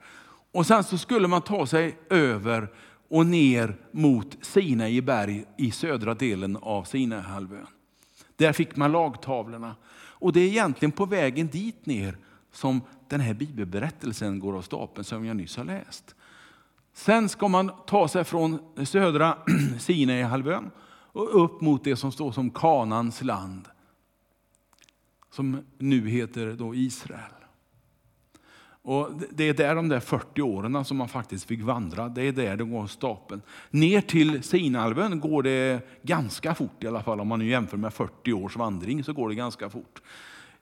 Och 0.53 0.67
sen 0.67 0.85
så 0.85 0.99
skulle 0.99 1.29
man 1.29 1.43
ta 1.43 1.67
sig 1.67 1.99
över 2.09 2.69
och 3.11 3.27
ner 3.27 3.77
mot 3.91 4.37
Sinai 4.41 5.01
berg 5.01 5.45
i 5.57 5.71
södra 5.71 6.15
delen 6.15 6.57
av 6.57 6.85
Sinaihalvön. 6.85 7.67
Där 8.37 8.53
fick 8.53 8.77
man 8.77 8.93
lagtavlorna. 8.93 9.77
Och 9.93 10.33
det 10.33 10.41
är 10.41 10.49
egentligen 10.49 10.93
på 10.93 11.07
vägen 11.07 11.47
dit 11.47 11.87
ner 11.87 12.19
som 12.53 12.81
den 13.09 13.21
här 13.21 13.35
bibelberättelsen 13.35 14.39
går 14.39 14.57
av 14.57 14.63
stapeln 14.63 15.05
som 15.05 15.25
jag 15.25 15.37
nyss 15.37 15.57
har 15.57 15.65
läst. 15.65 16.15
Sen 16.93 17.29
ska 17.29 17.49
man 17.49 17.71
ta 17.87 18.09
sig 18.09 18.25
från 18.25 18.59
södra 18.87 19.39
Sinaihalvön 19.79 20.71
och 21.13 21.45
upp 21.45 21.61
mot 21.61 21.85
det 21.85 21.97
som 21.97 22.13
står 22.13 22.33
som 22.33 22.51
Kanans 22.51 23.23
land, 23.23 23.69
som 25.31 25.65
nu 25.79 26.09
heter 26.09 26.53
då 26.53 26.75
Israel. 26.75 27.40
Och 28.83 29.11
det 29.31 29.49
är 29.49 29.55
där 29.55 29.75
de 29.75 29.89
där 29.89 30.01
40 30.01 30.43
åren 30.43 30.85
som 30.85 30.97
man 30.97 31.09
faktiskt 31.09 31.45
fick 31.45 31.63
vandra, 31.63 32.09
det 32.09 32.23
är 32.23 32.33
där 32.33 32.57
det 32.57 32.65
går 32.65 32.87
stapeln. 32.87 33.43
Ner 33.71 34.01
till 34.01 34.43
Sinalven 34.43 35.21
går 35.21 35.43
det 35.43 35.89
ganska 36.03 36.55
fort 36.55 36.85
i 36.85 36.87
alla 36.87 37.03
fall, 37.03 37.21
om 37.21 37.29
man 37.29 37.39
nu 37.39 37.49
jämför 37.49 37.77
med 37.77 37.95
40 37.95 38.33
års 38.33 38.57
vandring 38.57 39.05
så 39.05 39.13
går 39.13 39.29
det 39.29 39.35
ganska 39.35 39.71
fort. 39.71 40.03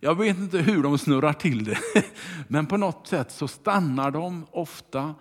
Jag 0.01 0.15
vet 0.15 0.39
inte 0.39 0.59
hur 0.59 0.83
de 0.83 0.99
snurrar 0.99 1.33
till 1.33 1.65
det, 1.65 1.79
men 2.49 2.67
på 2.67 2.77
något 2.77 3.07
sätt 3.07 3.31
så 3.31 3.49
stannar 3.49 4.11
de 4.11 4.47
ofta 4.51 5.15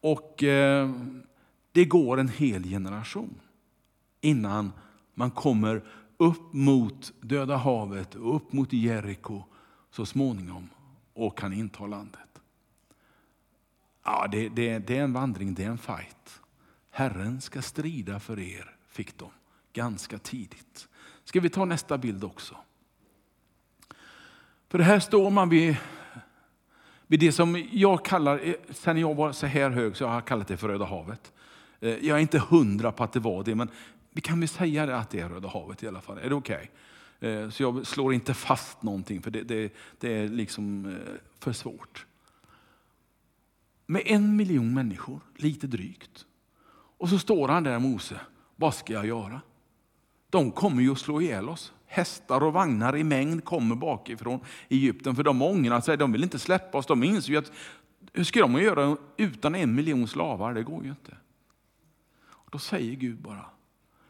och 0.00 0.42
eh, 0.42 0.90
det 1.72 1.84
går 1.84 2.20
en 2.20 2.28
hel 2.28 2.64
generation 2.64 3.40
innan 4.20 4.72
man 5.14 5.30
kommer 5.30 5.84
upp 6.16 6.52
mot 6.52 7.12
Döda 7.20 7.56
havet 7.56 8.14
och 8.14 8.36
upp 8.36 8.52
mot 8.52 8.72
Jeriko 8.72 9.42
så 9.90 10.06
småningom 10.06 10.68
och 11.14 11.38
kan 11.38 11.52
inta 11.52 11.86
landet. 11.86 12.23
Ja, 14.04 14.28
det, 14.32 14.48
det, 14.48 14.78
det, 14.78 14.98
är 14.98 15.02
en 15.02 15.12
vandring, 15.12 15.54
det 15.54 15.64
är 15.64 15.68
en 15.68 15.78
fight. 15.78 16.40
Herren 16.90 17.40
ska 17.40 17.62
strida 17.62 18.20
för 18.20 18.38
er, 18.38 18.76
fick 18.88 19.18
de 19.18 19.30
ganska 19.72 20.18
tidigt. 20.18 20.88
Ska 21.24 21.40
vi 21.40 21.50
ta 21.50 21.64
nästa 21.64 21.98
bild 21.98 22.24
också? 22.24 22.56
För 24.68 24.78
här 24.78 25.00
står 25.00 25.30
man 25.30 25.48
vid, 25.48 25.76
vid 27.06 27.20
det 27.20 27.32
som 27.32 27.64
jag 27.72 28.04
kallar, 28.04 28.40
eh, 28.46 28.54
sen 28.70 28.98
jag 28.98 29.14
var 29.14 29.32
så 29.32 29.46
här 29.46 29.70
hög 29.70 29.96
så 29.96 30.06
har 30.06 30.14
jag 30.14 30.24
kallat 30.24 30.48
det 30.48 30.56
för 30.56 30.68
Röda 30.68 30.84
havet. 30.84 31.32
Eh, 31.80 31.90
jag 31.90 32.16
är 32.16 32.22
inte 32.22 32.38
hundra 32.38 32.92
på 32.92 33.04
att 33.04 33.12
det 33.12 33.20
var 33.20 33.44
det, 33.44 33.54
men 33.54 33.68
vi 34.10 34.20
kan 34.20 34.40
väl 34.40 34.48
säga 34.48 34.96
att 34.96 35.10
det 35.10 35.20
är 35.20 35.28
Röda 35.28 35.48
havet 35.48 35.82
i 35.82 35.88
alla 35.88 36.00
fall. 36.00 36.18
Är 36.18 36.28
det 36.28 36.34
okej? 36.34 36.70
Okay? 37.20 37.50
Så 37.50 37.62
jag 37.62 37.86
slår 37.86 38.14
inte 38.14 38.34
fast 38.34 38.82
någonting, 38.82 39.22
för 39.22 39.30
det, 39.30 39.42
det, 39.42 39.72
det 39.98 40.18
är 40.18 40.28
liksom 40.28 40.96
för 41.38 41.52
svårt 41.52 42.06
med 43.86 44.02
en 44.04 44.36
miljon 44.36 44.74
människor, 44.74 45.20
lite 45.36 45.66
drygt. 45.66 46.26
Och 46.98 47.08
så 47.08 47.18
står 47.18 47.48
han 47.48 47.64
där 47.64 47.78
Mose, 47.78 48.20
vad 48.56 48.74
ska 48.74 48.92
jag 48.92 49.06
göra? 49.06 49.40
De 50.30 50.50
kommer 50.50 50.82
ju 50.82 50.92
att 50.92 50.98
slå 50.98 51.20
ihjäl 51.20 51.48
oss. 51.48 51.72
Hästar 51.86 52.42
och 52.42 52.52
vagnar 52.52 52.96
i 52.96 53.04
mängd 53.04 53.44
kommer 53.44 53.76
bakifrån 53.76 54.40
Egypten, 54.68 55.16
för 55.16 55.22
de 55.22 55.42
ångrar 55.42 55.80
sig, 55.80 55.96
de 55.96 56.12
vill 56.12 56.22
inte 56.22 56.38
släppa 56.38 56.78
oss. 56.78 56.86
De 56.86 57.02
inser 57.02 57.32
ju 57.32 57.38
att 57.38 57.52
hur 58.12 58.24
ska 58.24 58.40
de 58.40 58.54
göra 58.54 58.96
utan 59.16 59.54
en 59.54 59.74
miljon 59.74 60.08
slavar? 60.08 60.54
Det 60.54 60.62
går 60.62 60.84
ju 60.84 60.90
inte. 60.90 61.16
Och 62.26 62.48
då 62.50 62.58
säger 62.58 62.94
Gud 62.94 63.18
bara, 63.18 63.46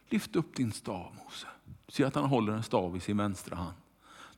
lyft 0.08 0.36
upp 0.36 0.56
din 0.56 0.72
stav 0.72 1.14
Mose. 1.24 1.46
Se 1.88 2.04
att 2.04 2.14
han 2.14 2.24
håller 2.24 2.52
en 2.52 2.62
stav 2.62 2.96
i 2.96 3.00
sin 3.00 3.16
vänstra 3.16 3.56
hand. 3.56 3.76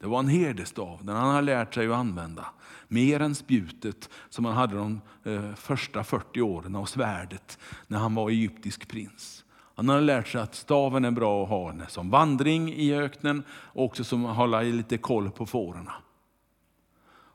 Det 0.06 0.10
var 0.10 0.18
en 0.18 0.28
herdestav, 0.28 1.00
den 1.04 1.16
han 1.16 1.34
har 1.34 1.42
lärt 1.42 1.74
sig 1.74 1.86
att 1.86 1.94
använda. 1.94 2.46
Mer 2.88 3.20
än 3.20 3.34
spjutet 3.34 4.10
som 4.28 4.44
han 4.44 4.54
hade 4.54 4.76
de 4.76 5.00
eh, 5.24 5.54
första 5.54 6.04
40 6.04 6.40
åren 6.40 6.76
och 6.76 6.88
svärdet 6.88 7.58
när 7.86 7.98
han 7.98 8.14
var 8.14 8.30
egyptisk 8.30 8.88
prins. 8.88 9.44
Han 9.74 9.88
har 9.88 10.00
lärt 10.00 10.28
sig 10.28 10.40
att 10.40 10.54
staven 10.54 11.04
är 11.04 11.10
bra 11.10 11.42
att 11.42 11.48
ha 11.48 11.86
som 11.88 12.10
vandring 12.10 12.72
i 12.72 12.94
öknen 12.94 13.42
och 13.50 13.84
också 13.84 14.04
som 14.04 14.26
att 14.26 14.36
hålla 14.36 14.60
lite 14.60 14.98
koll 14.98 15.30
på 15.30 15.46
fårorna. 15.46 15.92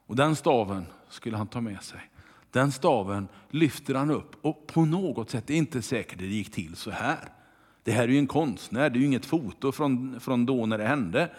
Och 0.08 0.16
den 0.16 0.36
staven 0.36 0.86
skulle 1.10 1.38
han 1.38 1.48
ta 1.48 1.62
med 1.62 1.84
sig. 1.84 2.00
Den 2.52 2.72
staven 2.72 3.28
lyfter 3.50 3.96
han 3.96 4.12
upp 4.12 4.46
och 4.46 4.68
på 4.68 4.86
något 4.86 5.30
sätt, 5.30 5.48
det 5.48 5.54
är 5.54 5.58
inte 5.58 5.82
säkert 5.82 6.20
det 6.20 6.26
gick 6.26 6.52
till 6.52 6.76
så 6.76 6.92
här. 6.92 7.30
Det 7.84 7.92
här 7.92 8.04
är 8.04 8.08
ju 8.08 8.18
en 8.18 8.28
konstnär, 8.28 8.90
det 8.90 8.98
är 8.98 9.00
ju 9.02 9.06
inget 9.06 9.26
foto 9.26 9.72
från, 9.72 10.20
från 10.20 10.46
då 10.46 10.66
när 10.66 10.78
det 10.78 10.88
hände. 10.88 11.30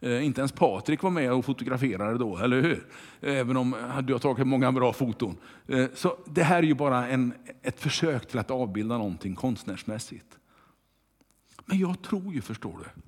Eh, 0.00 0.24
inte 0.24 0.40
ens 0.40 0.52
Patrik 0.52 1.02
var 1.02 1.10
med 1.10 1.32
och 1.32 1.44
fotograferade 1.44 2.18
då, 2.18 2.38
eller 2.38 2.62
hur? 2.62 2.86
Även 3.20 3.56
om 3.56 3.74
eh, 3.74 3.98
du 3.98 4.12
har 4.12 4.20
tagit 4.20 4.46
många 4.46 4.72
bra 4.72 4.92
foton. 4.92 5.36
Eh, 5.66 5.86
så 5.94 6.18
det 6.26 6.42
här 6.42 6.58
är 6.58 6.62
ju 6.62 6.74
bara 6.74 7.08
en, 7.08 7.34
ett 7.62 7.80
försök 7.80 8.28
till 8.28 8.38
att 8.38 8.50
avbilda 8.50 8.98
någonting 8.98 9.34
konstnärsmässigt. 9.34 10.38
Men 11.64 11.78
jag 11.78 12.02
tror 12.02 12.34
ju, 12.34 12.40
förstår 12.40 12.78
du, 12.78 13.02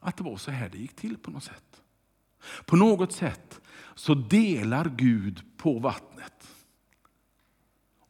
att 0.00 0.16
det 0.16 0.24
var 0.24 0.36
så 0.36 0.50
här 0.50 0.68
det 0.68 0.78
gick 0.78 0.96
till 0.96 1.16
på 1.18 1.30
något 1.30 1.44
sätt. 1.44 1.82
På 2.64 2.76
något 2.76 3.12
sätt 3.12 3.60
så 3.94 4.14
delar 4.14 4.92
Gud 4.96 5.42
på 5.56 5.78
vattnet. 5.78 6.48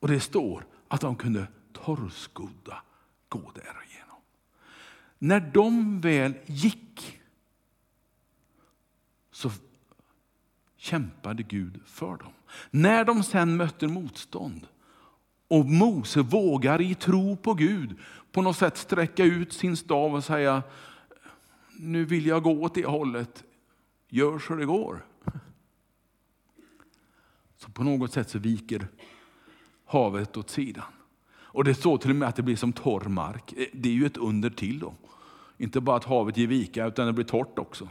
Och 0.00 0.08
det 0.08 0.20
står 0.20 0.66
att 0.88 1.00
de 1.00 1.16
kunde 1.16 1.46
torrskodda 1.72 2.82
gå 3.28 3.52
därigenom. 3.54 4.20
När 5.18 5.40
de 5.40 6.00
väl 6.00 6.34
gick 6.46 7.20
så 9.36 9.50
kämpade 10.76 11.42
Gud 11.42 11.80
för 11.86 12.16
dem. 12.16 12.32
När 12.70 13.04
de 13.04 13.22
sen 13.22 13.56
mötte 13.56 13.88
motstånd 13.88 14.66
och 15.48 15.66
Mose 15.66 16.22
vågar 16.22 16.80
i 16.80 16.94
tro 16.94 17.36
på 17.36 17.54
Gud 17.54 17.96
på 18.32 18.42
något 18.42 18.56
sätt 18.56 18.76
sträcka 18.76 19.24
ut 19.24 19.52
sin 19.52 19.76
stav 19.76 20.14
och 20.14 20.24
säga 20.24 20.62
nu 21.78 22.04
vill 22.04 22.26
jag 22.26 22.42
gå 22.42 22.62
åt 22.62 22.74
det 22.74 22.86
hållet, 22.86 23.44
gör 24.08 24.38
så 24.38 24.54
det 24.54 24.64
går. 24.64 25.04
Så 27.56 27.70
på 27.70 27.84
något 27.84 28.12
sätt 28.12 28.30
så 28.30 28.38
viker 28.38 28.88
havet 29.84 30.36
åt 30.36 30.50
sidan. 30.50 30.84
Och 31.34 31.64
det 31.64 31.74
står 31.74 31.98
till 31.98 32.10
och 32.10 32.16
med 32.16 32.28
att 32.28 32.36
det 32.36 32.42
blir 32.42 32.56
som 32.56 32.72
torr 32.72 33.08
mark. 33.08 33.54
Det 33.72 33.88
är 33.88 33.92
ju 33.92 34.06
ett 34.06 34.16
under 34.16 34.50
till 34.50 34.78
då. 34.78 34.94
Inte 35.56 35.80
bara 35.80 35.96
att 35.96 36.04
havet 36.04 36.36
ger 36.36 36.46
vika 36.46 36.86
utan 36.86 37.06
det 37.06 37.12
blir 37.12 37.24
torrt 37.24 37.58
också. 37.58 37.88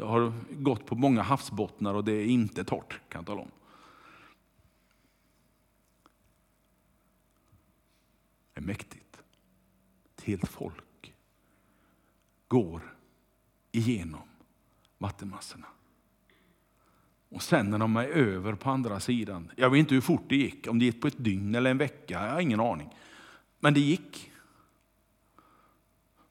Jag 0.00 0.06
har 0.06 0.32
gått 0.50 0.86
på 0.86 0.94
många 0.94 1.22
havsbottnar 1.22 1.94
och 1.94 2.04
det 2.04 2.12
är 2.12 2.26
inte 2.26 2.64
torrt 2.64 3.00
kan 3.08 3.18
jag 3.18 3.26
tala 3.26 3.40
om. 3.40 3.50
Det 8.54 8.60
är 8.60 8.64
mäktigt. 8.64 9.22
Ett 10.16 10.24
helt 10.24 10.48
folk 10.48 11.14
går 12.48 12.96
igenom 13.72 14.28
vattenmassorna. 14.98 15.66
Och 17.28 17.42
sen 17.42 17.70
när 17.70 17.78
de 17.78 17.96
är 17.96 18.08
över 18.08 18.54
på 18.54 18.70
andra 18.70 19.00
sidan, 19.00 19.50
jag 19.56 19.70
vet 19.70 19.78
inte 19.78 19.94
hur 19.94 20.00
fort 20.00 20.24
det 20.28 20.36
gick, 20.36 20.66
om 20.68 20.78
det 20.78 20.84
gick 20.84 21.00
på 21.00 21.08
ett 21.08 21.24
dygn 21.24 21.54
eller 21.54 21.70
en 21.70 21.78
vecka, 21.78 22.26
jag 22.26 22.32
har 22.32 22.40
ingen 22.40 22.60
aning. 22.60 22.94
Men 23.60 23.74
det 23.74 23.80
gick. 23.80 24.30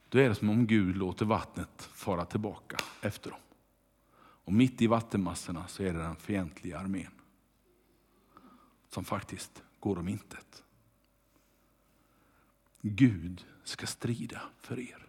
Då 0.10 0.20
är 0.20 0.30
det 0.30 0.36
som 0.36 0.50
om 0.50 0.68
Gud 0.68 0.98
låter 0.98 1.26
vattnet 1.26 1.90
fara 1.94 2.26
tillbaka 2.26 2.78
efter 3.02 3.30
dem. 3.30 3.40
Och 4.48 4.54
mitt 4.54 4.82
i 4.82 4.88
vattenmassorna 4.88 5.68
så 5.68 5.84
är 5.84 5.94
det 5.94 6.00
den 6.00 6.16
fientliga 6.16 6.80
armén 6.80 7.12
som 8.90 9.06
faktiskt 9.06 9.64
går 9.80 10.00
om 10.00 10.08
intet. 10.08 10.64
Gud 12.82 13.46
ska 13.64 13.88
strida 13.88 14.42
för 14.60 14.80
er. 14.80 15.06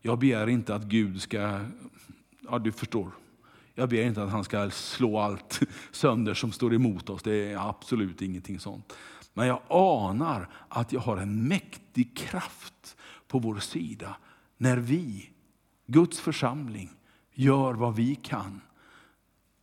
Jag 0.00 0.18
begär 0.18 0.46
inte 0.46 0.74
att 0.74 0.82
Gud 0.84 1.22
ska, 1.22 1.66
ja 2.40 2.58
du 2.58 2.72
förstår, 2.72 3.10
jag 3.74 3.88
begär 3.88 4.06
inte 4.06 4.22
att 4.22 4.30
han 4.30 4.44
ska 4.44 4.70
slå 4.70 5.18
allt 5.18 5.60
sönder 5.92 6.34
som 6.34 6.52
står 6.52 6.74
emot 6.74 7.10
oss. 7.10 7.22
Det 7.22 7.52
är 7.52 7.68
absolut 7.68 8.22
ingenting 8.22 8.60
sånt. 8.60 8.96
Men 9.34 9.46
jag 9.46 9.62
anar 9.68 10.48
att 10.68 10.92
jag 10.92 11.00
har 11.00 11.16
en 11.16 11.48
mäktig 11.48 12.16
kraft 12.16 12.96
på 13.26 13.38
vår 13.38 13.58
sida 13.58 14.16
när 14.56 14.76
vi, 14.76 15.30
Guds 15.86 16.20
församling, 16.20 16.90
gör 17.38 17.74
vad 17.74 17.96
vi 17.96 18.14
kan 18.14 18.60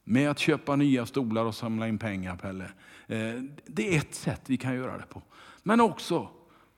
med 0.03 0.29
att 0.29 0.39
köpa 0.39 0.75
nya 0.75 1.05
stolar 1.05 1.45
och 1.45 1.55
samla 1.55 1.87
in 1.87 1.97
pengar, 1.97 2.35
Pelle. 2.35 2.63
Eh, 3.07 3.41
det 3.65 3.95
är 3.95 3.97
ett 3.97 4.15
sätt 4.15 4.41
vi 4.45 4.57
kan 4.57 4.75
göra 4.75 4.97
det 4.97 5.05
på. 5.09 5.21
Men 5.63 5.81
också 5.81 6.29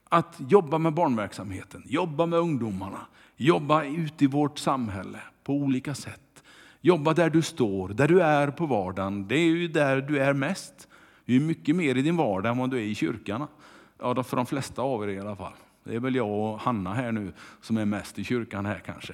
att 0.10 0.36
jobba 0.50 0.78
med 0.78 0.94
barnverksamheten, 0.94 1.84
jobba 1.86 2.26
med 2.26 2.40
ungdomarna, 2.40 3.00
jobba 3.36 3.84
ute 3.84 4.24
i 4.24 4.28
vårt 4.28 4.60
samhälle 4.60 5.20
på 5.44 5.54
olika 5.54 5.96
sätt. 5.96 6.44
Jobba 6.82 7.14
där 7.14 7.30
du 7.30 7.42
står, 7.42 7.90
där 7.90 8.08
du 8.08 8.22
är 8.22 8.52
på 8.52 8.66
vardagen. 8.66 9.28
Det 9.28 9.36
är 9.36 9.46
ju 9.46 9.68
där 9.68 10.02
du 10.02 10.20
är 10.20 10.34
mest. 10.34 10.88
Du 11.26 11.36
är 11.36 11.40
mycket 11.40 11.76
mer 11.76 11.96
i 11.96 12.02
din 12.02 12.18
vardag 12.18 12.52
än 12.52 12.58
vad 12.58 12.70
du 12.70 12.78
är 12.78 12.82
i 12.82 12.96
kyrkan. 12.96 13.48
Ja, 14.00 14.24
för 14.24 14.38
de 14.38 14.46
flesta 14.46 14.82
av 14.82 15.04
er 15.04 15.08
i 15.08 15.20
alla 15.20 15.36
fall. 15.36 15.54
Det 15.84 15.96
är 15.96 16.00
väl 16.00 16.16
jag 16.16 16.30
och 16.30 16.60
Hanna 16.60 16.94
här 16.94 17.12
nu 17.12 17.34
som 17.62 17.78
är 17.78 17.86
mest 17.86 18.20
i 18.20 18.24
kyrkan 18.24 18.66
här 18.66 18.82
kanske. 18.86 19.14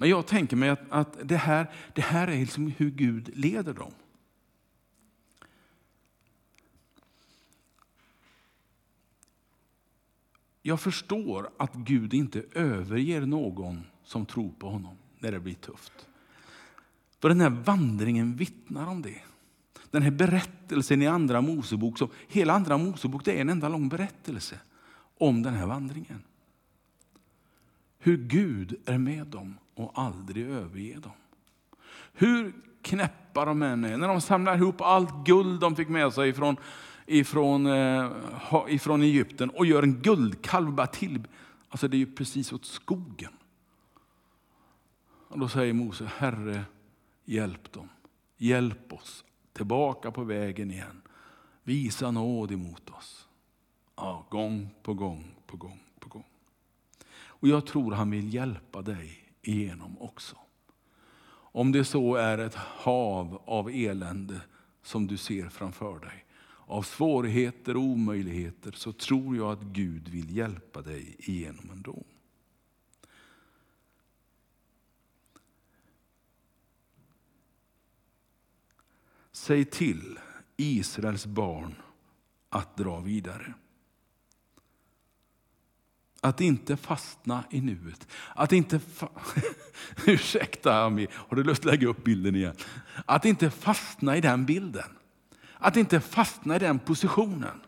Men 0.00 0.08
jag 0.08 0.26
tänker 0.26 0.56
mig 0.56 0.68
att, 0.68 0.80
att 0.88 1.18
det, 1.22 1.36
här, 1.36 1.70
det 1.94 2.02
här 2.02 2.28
är 2.28 2.38
liksom 2.38 2.66
hur 2.76 2.90
Gud 2.90 3.30
leder 3.34 3.74
dem. 3.74 3.92
Jag 10.62 10.80
förstår 10.80 11.50
att 11.56 11.74
Gud 11.74 12.14
inte 12.14 12.44
överger 12.52 13.26
någon 13.26 13.82
som 14.04 14.26
tror 14.26 14.50
på 14.58 14.70
honom 14.70 14.96
när 15.18 15.32
det 15.32 15.40
blir 15.40 15.54
tufft. 15.54 16.08
För 17.20 17.28
den 17.28 17.40
här 17.40 17.50
vandringen 17.50 18.36
vittnar 18.36 18.86
om 18.86 19.02
det. 19.02 19.22
Den 19.90 20.02
här 20.02 20.10
berättelsen 20.10 21.02
i 21.02 21.06
Andra 21.06 21.40
Mosebok, 21.40 21.98
så 21.98 22.10
hela 22.28 22.52
Andra 22.52 22.78
Mosebok 22.78 23.24
det 23.24 23.36
är 23.36 23.40
en 23.40 23.48
enda 23.48 23.68
lång 23.68 23.88
berättelse 23.88 24.60
om 25.18 25.42
den 25.42 25.54
här 25.54 25.66
vandringen. 25.66 26.22
Hur 27.98 28.16
Gud 28.16 28.76
är 28.84 28.98
med 28.98 29.26
dem 29.26 29.58
och 29.78 29.92
aldrig 29.94 30.46
överge 30.46 30.98
dem. 30.98 31.12
Hur 32.12 32.52
knäppa 32.82 33.44
de 33.44 33.62
än 33.62 33.84
är, 33.84 33.96
när 33.96 34.08
de 34.08 34.20
samlar 34.20 34.56
ihop 34.56 34.80
allt 34.80 35.26
guld 35.26 35.60
de 35.60 35.76
fick 35.76 35.88
med 35.88 36.12
sig 36.12 36.28
ifrån, 36.28 36.56
ifrån, 37.06 37.66
eh, 37.66 38.10
ifrån 38.68 39.02
Egypten 39.02 39.50
och 39.50 39.66
gör 39.66 39.82
en 39.82 40.02
guldkalv 40.02 40.72
bara 40.72 40.86
till. 40.86 41.22
Alltså 41.68 41.88
det 41.88 41.96
är 41.96 41.98
ju 41.98 42.14
precis 42.14 42.52
åt 42.52 42.64
skogen. 42.64 43.32
Och 45.28 45.38
då 45.38 45.48
säger 45.48 45.72
Mose, 45.72 46.10
Herre 46.16 46.64
hjälp 47.24 47.72
dem. 47.72 47.88
Hjälp 48.36 48.92
oss 48.92 49.24
tillbaka 49.52 50.10
på 50.10 50.24
vägen 50.24 50.70
igen. 50.70 51.02
Visa 51.62 52.10
nåd 52.10 52.52
emot 52.52 52.90
oss. 52.90 53.28
Ja, 53.96 54.26
gång 54.30 54.70
på 54.82 54.94
gång 54.94 55.34
på 55.46 55.56
gång 55.56 55.80
på 55.98 56.08
gång. 56.08 56.24
Och 57.10 57.48
jag 57.48 57.66
tror 57.66 57.92
han 57.92 58.10
vill 58.10 58.34
hjälpa 58.34 58.82
dig 58.82 59.27
igenom 59.42 59.98
också. 59.98 60.36
Om 61.50 61.72
det 61.72 61.84
så 61.84 62.14
är 62.14 62.38
ett 62.38 62.54
hav 62.54 63.42
av 63.44 63.70
elände 63.70 64.40
som 64.82 65.06
du 65.06 65.16
ser 65.16 65.48
framför 65.48 65.98
dig, 65.98 66.24
av 66.66 66.82
svårigheter 66.82 67.76
och 67.76 67.82
omöjligheter, 67.82 68.72
så 68.72 68.92
tror 68.92 69.36
jag 69.36 69.52
att 69.52 69.62
Gud 69.62 70.08
vill 70.08 70.36
hjälpa 70.36 70.82
dig 70.82 71.16
igenom 71.18 71.70
ändå. 71.70 72.04
Säg 79.32 79.64
till 79.64 80.18
Israels 80.56 81.26
barn 81.26 81.74
att 82.48 82.76
dra 82.76 83.00
vidare. 83.00 83.54
Att 86.20 86.40
inte 86.40 86.76
fastna 86.76 87.44
i 87.50 87.60
nuet. 87.60 88.08
Att 88.34 88.52
inte... 88.52 88.78
Fa 88.78 89.08
Ursäkta 90.06 90.84
Ami, 90.84 91.06
har 91.12 91.36
du 91.36 91.44
lust 91.44 91.60
att 91.60 91.70
lägga 91.70 91.88
upp 91.88 92.04
bilden 92.04 92.34
igen? 92.34 92.56
Att 93.06 93.24
inte 93.24 93.50
fastna 93.50 94.16
i 94.16 94.20
den 94.20 94.46
bilden. 94.46 94.88
Att 95.58 95.76
inte 95.76 96.00
fastna 96.00 96.56
i 96.56 96.58
den 96.58 96.78
positionen. 96.78 97.60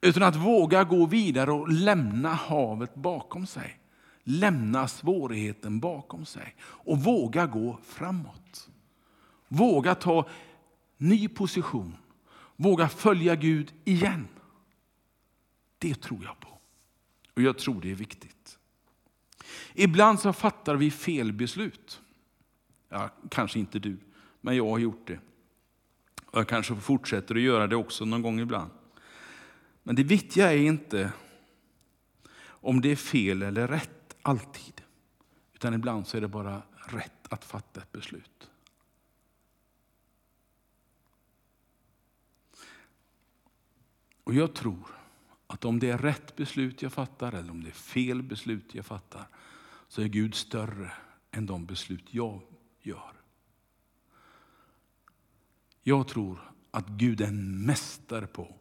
Utan 0.00 0.22
att 0.22 0.36
våga 0.36 0.84
gå 0.84 1.06
vidare 1.06 1.52
och 1.52 1.68
lämna 1.68 2.34
havet 2.34 2.94
bakom 2.94 3.46
sig. 3.46 3.78
Lämna 4.24 4.88
svårigheten 4.88 5.80
bakom 5.80 6.26
sig 6.26 6.56
och 6.62 6.98
våga 6.98 7.46
gå 7.46 7.78
framåt. 7.84 8.68
Våga 9.48 9.94
ta 9.94 10.28
ny 10.96 11.28
position. 11.28 11.96
Våga 12.56 12.88
följa 12.88 13.34
Gud 13.34 13.72
igen. 13.84 14.28
Det 15.78 15.94
tror 15.94 16.24
jag 16.24 16.40
på. 16.40 16.53
Och 17.34 17.42
jag 17.42 17.58
tror 17.58 17.80
det 17.80 17.90
är 17.90 17.94
viktigt. 17.94 18.58
Ibland 19.74 20.20
så 20.20 20.32
fattar 20.32 20.76
vi 20.76 20.90
fel 20.90 21.32
beslut. 21.32 22.00
Ja, 22.88 23.10
kanske 23.30 23.58
inte 23.58 23.78
du, 23.78 23.96
men 24.40 24.56
jag 24.56 24.70
har 24.70 24.78
gjort 24.78 25.06
det. 25.06 25.18
Och 26.26 26.38
jag 26.38 26.48
kanske 26.48 26.76
fortsätter 26.76 27.34
att 27.34 27.40
göra 27.40 27.66
det 27.66 27.76
också 27.76 28.04
någon 28.04 28.22
gång 28.22 28.40
ibland. 28.40 28.70
Men 29.82 29.96
det 29.96 30.02
viktiga 30.02 30.52
är 30.52 30.56
inte 30.56 31.12
om 32.64 32.80
det 32.80 32.88
är 32.88 32.96
fel 32.96 33.42
eller 33.42 33.68
rätt 33.68 34.16
alltid. 34.22 34.82
Utan 35.54 35.74
ibland 35.74 36.06
så 36.06 36.16
är 36.16 36.20
det 36.20 36.28
bara 36.28 36.62
rätt 36.86 37.32
att 37.32 37.44
fatta 37.44 37.80
ett 37.80 37.92
beslut. 37.92 38.50
Och 44.24 44.34
jag 44.34 44.54
tror 44.54 44.86
att 45.46 45.64
om 45.64 45.78
det 45.78 45.90
är 45.90 45.98
rätt 45.98 46.36
beslut 46.36 46.82
jag 46.82 46.92
fattar 46.92 47.32
eller 47.32 47.50
om 47.50 47.62
det 47.62 47.70
är 47.70 47.72
fel 47.72 48.22
beslut 48.22 48.74
jag 48.74 48.86
fattar 48.86 49.28
så 49.88 50.02
är 50.02 50.06
Gud 50.06 50.34
större 50.34 50.92
än 51.30 51.46
de 51.46 51.66
beslut 51.66 52.04
jag 52.10 52.40
gör. 52.82 53.12
Jag 55.82 56.08
tror 56.08 56.40
att 56.70 56.88
Gud 56.88 57.20
är 57.20 57.26
en 57.26 57.66
mästare 57.66 58.26
på 58.26 58.54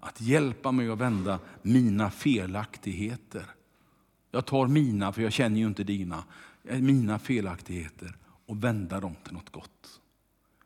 att 0.00 0.20
hjälpa 0.20 0.72
mig 0.72 0.90
att 0.90 0.98
vända 0.98 1.40
mina 1.62 2.10
felaktigheter. 2.10 3.46
Jag 4.30 4.46
tar 4.46 4.66
mina, 4.66 5.12
för 5.12 5.22
jag 5.22 5.32
känner 5.32 5.60
ju 5.60 5.66
inte 5.66 5.84
dina, 5.84 6.24
eh, 6.64 6.80
mina 6.80 7.18
felaktigheter 7.18 8.16
och 8.46 8.64
vända 8.64 9.00
dem 9.00 9.14
till 9.24 9.32
något 9.32 9.50
gott. 9.50 10.00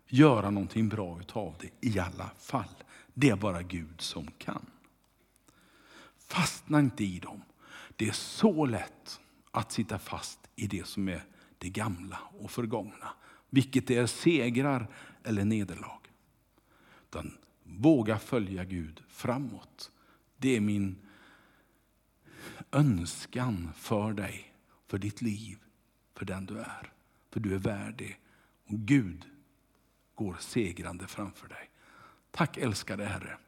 Göra 0.06 0.50
någonting 0.50 0.88
bra 0.88 1.20
utav 1.20 1.54
det 1.60 1.88
i 1.88 1.98
alla 1.98 2.30
fall. 2.38 2.84
Det 3.14 3.30
är 3.30 3.36
bara 3.36 3.62
Gud 3.62 4.00
som 4.00 4.26
kan. 4.38 4.66
Fastna 6.28 6.80
inte 6.80 7.04
i 7.04 7.18
dem. 7.18 7.42
Det 7.96 8.08
är 8.08 8.12
så 8.12 8.66
lätt 8.66 9.20
att 9.50 9.72
sitta 9.72 9.98
fast 9.98 10.38
i 10.56 10.66
det 10.66 10.86
som 10.86 11.08
är 11.08 11.24
det 11.58 11.68
gamla 11.68 12.18
och 12.38 12.50
förgångna. 12.50 13.08
Vilket 13.50 13.90
är 13.90 14.06
segrar 14.06 14.88
eller 15.24 15.44
nederlag. 15.44 16.00
Utan 17.08 17.38
våga 17.62 18.18
följa 18.18 18.64
Gud 18.64 19.02
framåt. 19.08 19.90
Det 20.36 20.56
är 20.56 20.60
min 20.60 20.96
önskan 22.72 23.70
för 23.76 24.12
dig, 24.12 24.54
för 24.86 24.98
ditt 24.98 25.22
liv, 25.22 25.58
för 26.14 26.24
den 26.24 26.46
du 26.46 26.58
är. 26.58 26.92
För 27.30 27.40
du 27.40 27.54
är 27.54 27.58
värdig. 27.58 28.20
Och 28.64 28.78
Gud 28.78 29.24
går 30.14 30.36
segrande 30.40 31.06
framför 31.06 31.48
dig. 31.48 31.70
Tack 32.30 32.56
älskade 32.56 33.04
Herre 33.04 33.38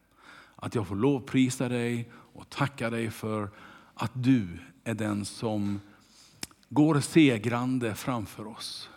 att 0.57 0.75
jag 0.75 0.89
får 0.89 0.97
lovprisa 0.97 1.69
dig 1.69 2.13
och 2.33 2.51
tacka 2.51 2.91
dig 2.91 3.11
för 3.11 3.51
att 3.95 4.13
du 4.15 4.59
är 4.85 4.95
den 4.95 5.25
som 5.25 5.81
går 6.69 7.01
segrande 7.01 7.95
framför 7.95 8.47
oss. 8.47 8.91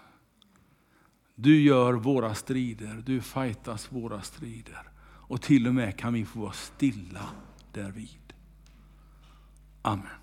Du 1.36 1.62
gör 1.62 1.94
våra 1.94 2.36
strider, 2.36 3.04
du 3.06 3.22
fightas 3.22 3.92
våra 3.92 4.22
strider. 4.22 4.90
Och 5.04 5.42
till 5.42 5.68
och 5.68 5.76
med 5.76 6.00
kan 6.00 6.14
vi 6.14 6.26
få 6.26 6.40
vara 6.40 6.52
stilla 6.52 7.30
därvid. 7.72 8.34
Amen. 9.82 10.23